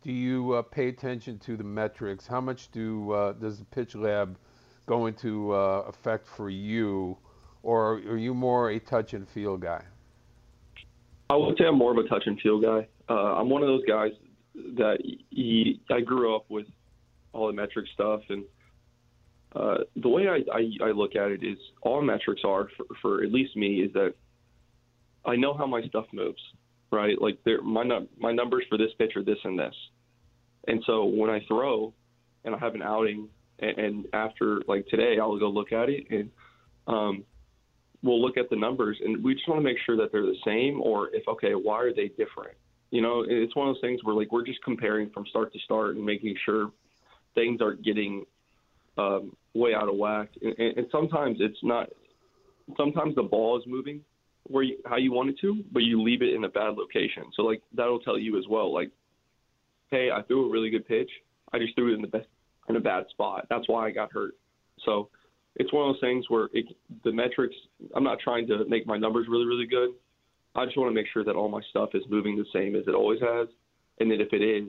[0.02, 2.26] do you uh, pay attention to the metrics?
[2.26, 4.38] How much do uh, does the pitch lab
[4.86, 7.18] go into uh, effect for you,
[7.62, 9.82] or are you more a touch and feel guy?
[11.30, 12.86] I would say I'm more of a touch and feel guy.
[13.08, 14.12] Uh, I'm one of those guys
[14.54, 14.98] that
[15.30, 16.66] he, I grew up with
[17.32, 18.44] all the metric stuff, and
[19.54, 23.22] uh, the way I, I, I look at it is all metrics are for, for
[23.22, 24.14] at least me is that
[25.24, 26.40] I know how my stuff moves,
[26.90, 27.20] right?
[27.20, 27.84] Like my
[28.18, 29.74] my numbers for this pitch are this and this,
[30.66, 31.92] and so when I throw
[32.44, 36.06] and I have an outing, and, and after like today, I'll go look at it
[36.10, 36.30] and
[36.86, 37.24] um,
[38.02, 40.36] we'll look at the numbers, and we just want to make sure that they're the
[40.44, 42.56] same, or if okay, why are they different?
[42.90, 45.58] You know, it's one of those things where like we're just comparing from start to
[45.60, 46.70] start and making sure
[47.34, 48.24] things aren't getting
[48.96, 51.88] um, way out of whack, and, and, and sometimes it's not.
[52.76, 54.02] Sometimes the ball is moving
[54.48, 57.24] where you, how you want it to, but you leave it in a bad location.
[57.34, 58.90] So like that'll tell you as well, like,
[59.90, 61.10] hey, I threw a really good pitch.
[61.52, 62.26] I just threw it in the best
[62.68, 63.46] in a bad spot.
[63.48, 64.34] That's why I got hurt.
[64.84, 65.08] So
[65.58, 66.66] it's one of those things where it,
[67.04, 67.54] the metrics.
[67.94, 69.90] I'm not trying to make my numbers really really good.
[70.54, 72.84] I just want to make sure that all my stuff is moving the same as
[72.86, 73.48] it always has,
[74.00, 74.68] and that if it is,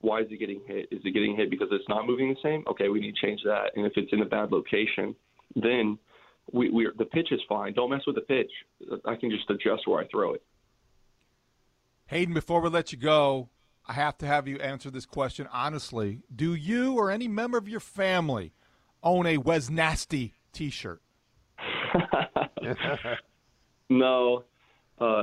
[0.00, 0.88] why is it getting hit?
[0.90, 2.64] Is it getting hit because it's not moving the same?
[2.68, 3.70] Okay, we need to change that.
[3.76, 5.14] And if it's in a bad location,
[5.56, 5.98] then
[6.52, 7.72] we, we the pitch is fine.
[7.74, 8.50] Don't mess with the pitch.
[9.04, 10.42] I can just adjust where I throw it.
[12.06, 13.48] Hayden, before we let you go,
[13.86, 16.22] I have to have you answer this question honestly.
[16.34, 18.52] Do you or any member of your family
[19.04, 21.00] own a Wes Nasty T-shirt?
[23.88, 24.44] no,
[24.98, 25.22] uh,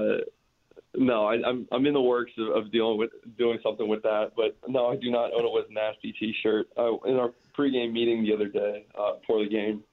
[0.96, 1.26] no.
[1.26, 4.32] I, am I'm, I'm in the works of, of, dealing with doing something with that,
[4.36, 6.70] but no, I do not own a Wes Nasty T-shirt.
[6.78, 9.84] Uh, in our pregame meeting the other day uh, before the game,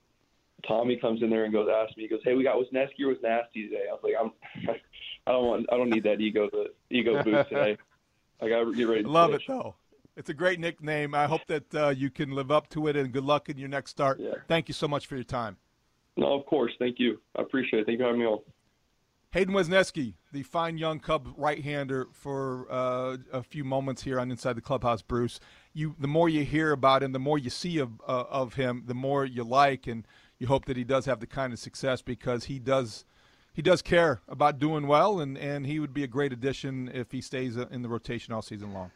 [0.66, 3.14] Tommy comes in there and goes, asks me, he goes, "Hey, we got Wesneski or
[3.22, 4.32] Nasty today?" I was like, "I'm,
[5.26, 7.76] I don't want, I don't need that ego, the ego boost today.
[8.41, 9.43] I got to get ready." To Love pitch.
[9.43, 9.74] it though.
[10.18, 11.14] It's a great nickname.
[11.14, 13.68] I hope that uh, you can live up to it, and good luck in your
[13.68, 14.18] next start.
[14.18, 14.34] Yeah.
[14.48, 15.56] Thank you so much for your time.
[16.16, 16.72] No, of course.
[16.80, 17.20] Thank you.
[17.36, 17.86] I appreciate it.
[17.86, 18.40] Thank you for having me on.
[19.30, 24.54] Hayden Wesneski, the fine young Cub right-hander, for uh, a few moments here on Inside
[24.54, 25.02] the Clubhouse.
[25.02, 25.38] Bruce,
[25.72, 28.82] you the more you hear about him, the more you see of uh, of him,
[28.86, 30.04] the more you like, and
[30.40, 33.04] you hope that he does have the kind of success because he does
[33.52, 37.12] he does care about doing well, and, and he would be a great addition if
[37.12, 38.90] he stays in the rotation all season long.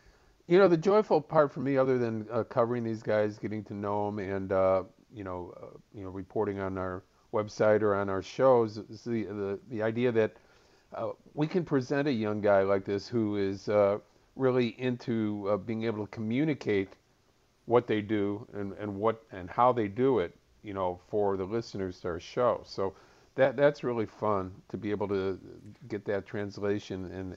[0.46, 3.74] You know, the joyful part for me, other than uh, covering these guys, getting to
[3.74, 4.82] know them, and uh,
[5.14, 9.24] you know, uh, you know, reporting on our website or on our shows, is the
[9.24, 10.36] the, the idea that
[10.94, 13.98] uh, we can present a young guy like this who is uh,
[14.36, 16.88] really into uh, being able to communicate
[17.66, 21.44] what they do and, and what and how they do it you know, for the
[21.44, 22.60] listeners to our show.
[22.64, 22.94] So
[23.34, 25.38] that that's really fun to be able to
[25.88, 27.36] get that translation and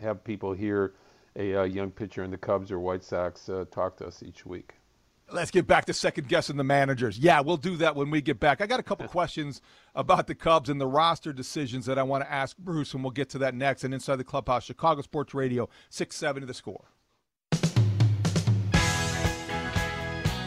[0.00, 0.92] have people hear
[1.36, 4.44] a, a young pitcher in the Cubs or White Sox uh, talk to us each
[4.46, 4.74] week.
[5.32, 7.18] Let's get back to second guessing the managers.
[7.18, 8.60] Yeah, we'll do that when we get back.
[8.60, 9.60] I got a couple questions
[9.94, 13.10] about the Cubs and the roster decisions that I want to ask Bruce, and we'll
[13.10, 13.82] get to that next.
[13.82, 16.84] And inside the clubhouse, Chicago Sports Radio, six seven to the score.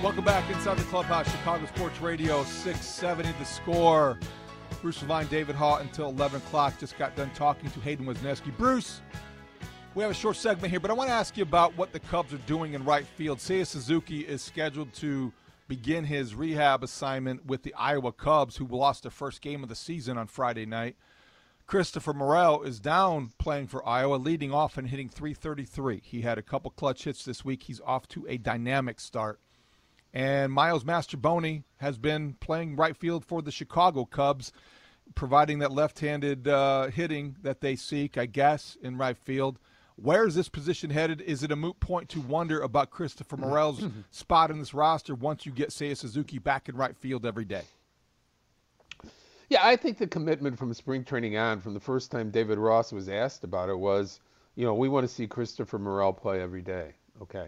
[0.01, 4.17] Welcome back inside the clubhouse, Chicago Sports Radio, 670 the score.
[4.81, 6.79] Bruce Levine, David Haugh until 11 o'clock.
[6.79, 8.55] Just got done talking to Hayden Wesneski.
[8.57, 9.01] Bruce,
[9.95, 11.99] we have a short segment here, but I want to ask you about what the
[11.99, 13.39] Cubs are doing in right field.
[13.39, 15.33] Seiya Suzuki is scheduled to
[15.67, 19.75] begin his rehab assignment with the Iowa Cubs, who lost their first game of the
[19.75, 20.95] season on Friday night.
[21.65, 26.01] Christopher Morel is down playing for Iowa, leading off and hitting 333.
[26.03, 27.63] He had a couple clutch hits this week.
[27.63, 29.39] He's off to a dynamic start.
[30.13, 34.51] And Miles Mastrobuoni has been playing right field for the Chicago Cubs,
[35.13, 39.59] providing that left handed uh, hitting that they seek, I guess, in right field.
[40.01, 41.21] Where is this position headed?
[41.21, 45.45] Is it a moot point to wonder about Christopher Morel's spot in this roster once
[45.45, 47.63] you get Seiya Suzuki back in right field every day?
[49.49, 52.91] Yeah, I think the commitment from spring training on, from the first time David Ross
[52.91, 54.19] was asked about it, was,
[54.55, 56.93] you know, we want to see Christopher Morel play every day.
[57.21, 57.47] Okay,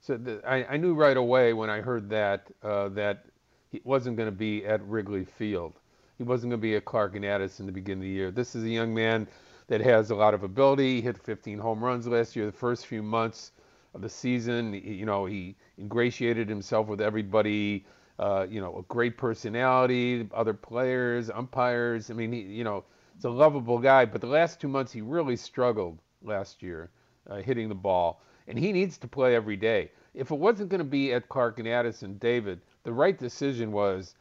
[0.00, 3.24] so the, I, I, knew right away when I heard that uh, that
[3.70, 5.72] he wasn't going to be at Wrigley Field.
[6.18, 8.30] He wasn't going to be at Clark and Addis in the beginning of the year.
[8.30, 9.26] This is a young man
[9.68, 10.96] that has a lot of ability.
[10.96, 12.46] He hit 15 home runs last year.
[12.46, 13.52] The first few months
[13.94, 17.84] of the season, you know, he ingratiated himself with everybody
[18.18, 22.10] uh, you know, a great personality, other players, umpires.
[22.10, 24.04] I mean, he, you know, it's a lovable guy.
[24.04, 26.90] But the last two months, he really struggled last year
[27.30, 29.90] uh, hitting the ball, and he needs to play every day.
[30.14, 34.16] If it wasn't going to be at Clark and Addison, David, the right decision was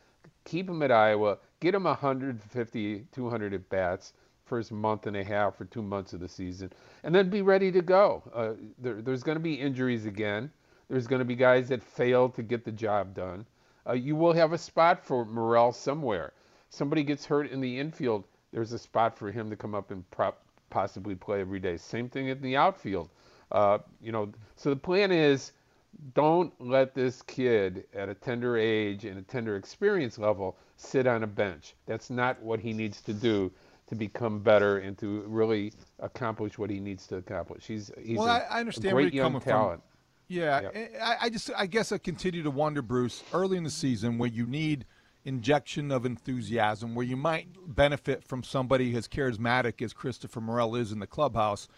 [0.45, 4.13] keep him at Iowa, get him 150, 200 at bats
[4.47, 6.71] first month and a half or two months of the season,
[7.03, 8.23] and then be ready to go.
[8.33, 10.49] Uh, there, there's going to be injuries again.
[10.89, 13.45] There's going to be guys that fail to get the job done
[13.87, 16.33] uh, you will have a spot for Morel somewhere.
[16.69, 20.03] Somebody gets hurt in the infield, there's a spot for him to come up and
[20.69, 21.77] possibly play every day.
[21.77, 23.09] Same thing in the outfield.
[23.51, 25.53] Uh, you know, so the plan is
[26.13, 31.23] don't let this kid at a tender age and a tender experience level sit on
[31.23, 31.73] a bench.
[31.85, 33.51] That's not what he needs to do
[33.87, 37.65] to become better and to really accomplish what he needs to accomplish.
[37.65, 39.81] He's he's well, a, I understand a great young talent.
[39.81, 39.97] From.
[40.29, 40.91] Yeah, yep.
[41.01, 44.29] I, I, just I guess I continue to wonder, Bruce, early in the season where
[44.29, 44.85] you need
[45.23, 50.91] injection of enthusiasm, where you might benefit from somebody as charismatic as Christopher Morel is
[50.91, 51.69] in the clubhouse,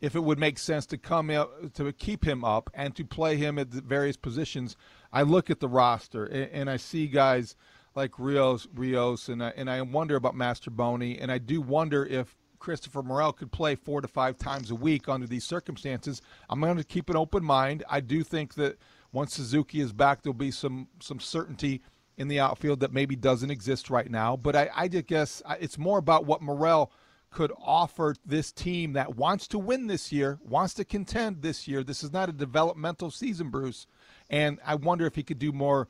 [0.00, 3.36] if it would make sense to come up to keep him up and to play
[3.36, 4.76] him at the various positions.
[5.12, 7.56] I look at the roster and, and I see guys
[7.98, 12.36] like Rios, Rios, and I, and I wonder about Mastrobuoni, and I do wonder if
[12.60, 16.22] Christopher Morel could play four to five times a week under these circumstances.
[16.48, 17.82] I'm going to keep an open mind.
[17.90, 18.78] I do think that
[19.10, 21.82] once Suzuki is back, there'll be some some certainty
[22.16, 24.36] in the outfield that maybe doesn't exist right now.
[24.36, 26.92] But I, I just guess it's more about what Morel
[27.30, 31.82] could offer this team that wants to win this year, wants to contend this year.
[31.82, 33.88] This is not a developmental season, Bruce,
[34.30, 35.88] and I wonder if he could do more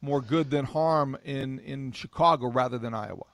[0.00, 3.24] more good than harm in in Chicago rather than Iowa.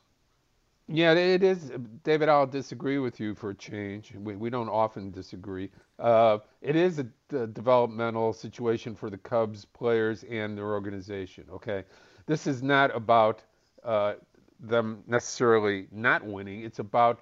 [0.87, 2.29] Yeah, it is, David.
[2.29, 4.13] I'll disagree with you for a change.
[4.15, 5.71] We, we don't often disagree.
[5.99, 11.47] Uh, it is a, a, developmental situation for the Cubs players and their organization.
[11.51, 11.85] Okay,
[12.27, 13.43] this is not about
[13.83, 14.15] uh,
[14.61, 16.63] them necessarily not winning.
[16.63, 17.21] It's about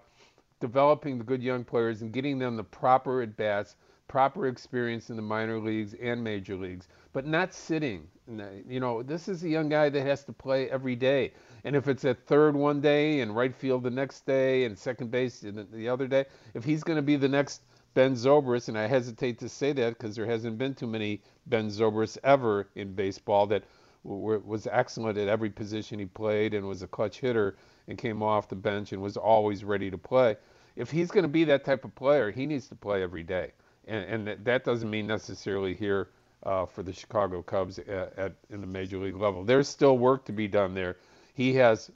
[0.59, 3.76] developing the good young players and getting them the proper at bats,
[4.09, 8.09] proper experience in the minor leagues and major leagues, but not sitting.
[8.29, 11.33] You know, this is a young guy that has to play every day.
[11.64, 15.11] And if it's at third one day and right field the next day and second
[15.11, 17.62] base the other day, if he's going to be the next
[17.95, 21.68] Ben Zobrist, and I hesitate to say that because there hasn't been too many Ben
[21.68, 23.64] Zobrists ever in baseball that
[24.05, 27.57] was excellent at every position he played and was a clutch hitter
[27.89, 30.37] and came off the bench and was always ready to play.
[30.77, 33.53] If he's going to be that type of player, he needs to play every day.
[33.87, 36.09] And, and that doesn't mean necessarily here
[36.45, 39.45] uh, for the Chicago Cubs at, at in the major league level.
[39.45, 40.97] There's still work to be done there
[41.34, 41.90] he has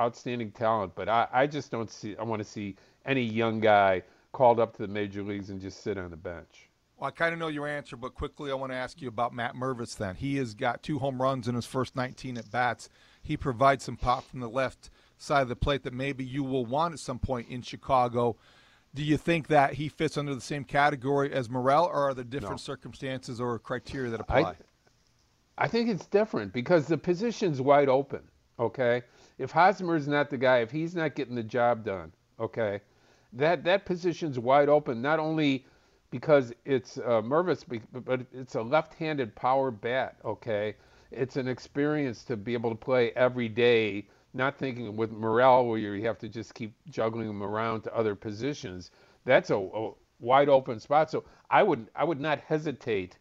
[0.00, 2.16] outstanding talent, but I, I just don't see.
[2.16, 4.02] I want to see any young guy
[4.32, 6.68] called up to the major leagues and just sit on the bench.
[6.96, 9.34] Well, I kind of know your answer, but quickly I want to ask you about
[9.34, 9.96] Matt Mervis.
[9.96, 12.88] Then he has got two home runs in his first 19 at bats.
[13.22, 16.64] He provides some pop from the left side of the plate that maybe you will
[16.64, 18.36] want at some point in Chicago.
[18.94, 22.24] Do you think that he fits under the same category as Morel, or are there
[22.24, 22.58] different no.
[22.58, 24.40] circumstances or criteria that apply?
[24.40, 24.54] I,
[25.56, 28.20] I think it's different because the position's wide open.
[28.58, 29.02] Okay,
[29.38, 32.80] if Hosmer's not the guy, if he's not getting the job done, okay,
[33.32, 35.00] that that position's wide open.
[35.00, 35.64] Not only
[36.10, 40.16] because it's uh, Mervis, but it's a left-handed power bat.
[40.22, 40.74] Okay,
[41.10, 44.06] it's an experience to be able to play every day.
[44.34, 48.14] Not thinking with Morel where you have to just keep juggling them around to other
[48.14, 48.90] positions.
[49.24, 51.10] That's a, a wide open spot.
[51.10, 53.18] So I would I would not hesitate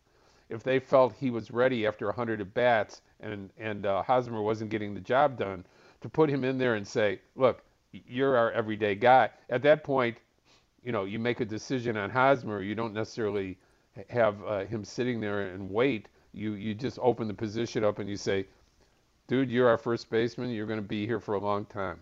[0.50, 4.72] if they felt he was ready after 100 at bats and and uh, Hosmer wasn't
[4.72, 5.66] getting the job done,
[6.02, 9.30] to put him in there and say, look, you're our everyday guy.
[9.50, 10.18] At that point,
[10.84, 12.62] you know, you make a decision on Hosmer.
[12.62, 13.58] You don't necessarily
[14.10, 18.10] have uh, him sitting there and wait you you just open the position up and
[18.10, 18.46] you say,
[19.32, 20.50] dude, you're our first baseman.
[20.50, 22.02] You're going to be here for a long time.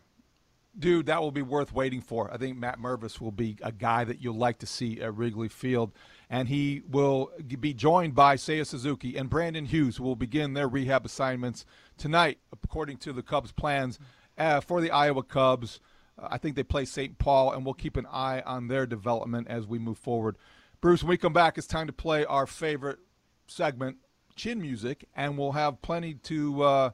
[0.80, 2.34] Dude, that will be worth waiting for.
[2.34, 5.48] I think Matt Mervis will be a guy that you'll like to see at Wrigley
[5.48, 5.92] Field.
[6.28, 10.68] And he will be joined by Seiya Suzuki and Brandon Hughes, who will begin their
[10.68, 11.68] rehab assignments
[12.00, 14.00] tonight, according to the Cubs' plans
[14.36, 15.80] uh, for the Iowa Cubs.
[16.18, 17.20] Uh, I think they play St.
[17.20, 20.36] Paul, and we'll keep an eye on their development as we move forward.
[20.82, 22.98] Bruce, when we come back, it's time to play our favorite
[23.46, 23.98] segment,
[24.36, 26.64] Chin Music, and we'll have plenty to.
[26.64, 26.90] Uh,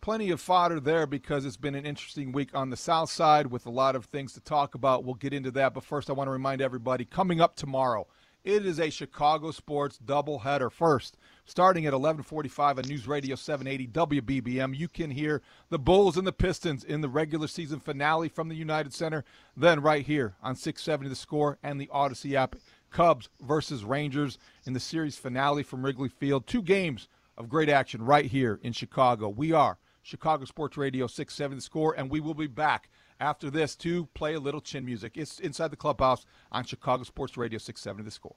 [0.00, 3.66] plenty of fodder there because it's been an interesting week on the south side with
[3.66, 5.04] a lot of things to talk about.
[5.04, 8.06] We'll get into that, but first I want to remind everybody coming up tomorrow,
[8.42, 10.72] it is a Chicago sports doubleheader.
[10.72, 16.26] First, starting at 11:45 on News Radio 780 WBBM, you can hear the Bulls and
[16.26, 19.24] the Pistons in the regular season finale from the United Center.
[19.54, 22.56] Then right here on 670 The Score and the Audacy app,
[22.90, 26.46] Cubs versus Rangers in the series finale from Wrigley Field.
[26.46, 29.28] Two games of great action right here in Chicago.
[29.28, 32.88] We are Chicago Sports Radio 670 The Score, and we will be back
[33.20, 35.12] after this to play a little chin music.
[35.16, 38.36] It's inside the clubhouse on Chicago Sports Radio 670 The Score.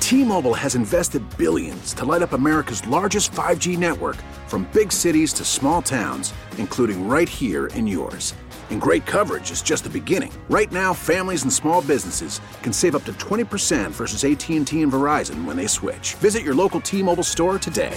[0.00, 4.16] T-Mobile has invested billions to light up America's largest 5G network
[4.48, 8.34] from big cities to small towns, including right here in yours.
[8.70, 10.32] And great coverage is just the beginning.
[10.48, 15.44] Right now, families and small businesses can save up to 20% versus AT&T and Verizon
[15.44, 16.14] when they switch.
[16.14, 17.96] Visit your local T-Mobile store today.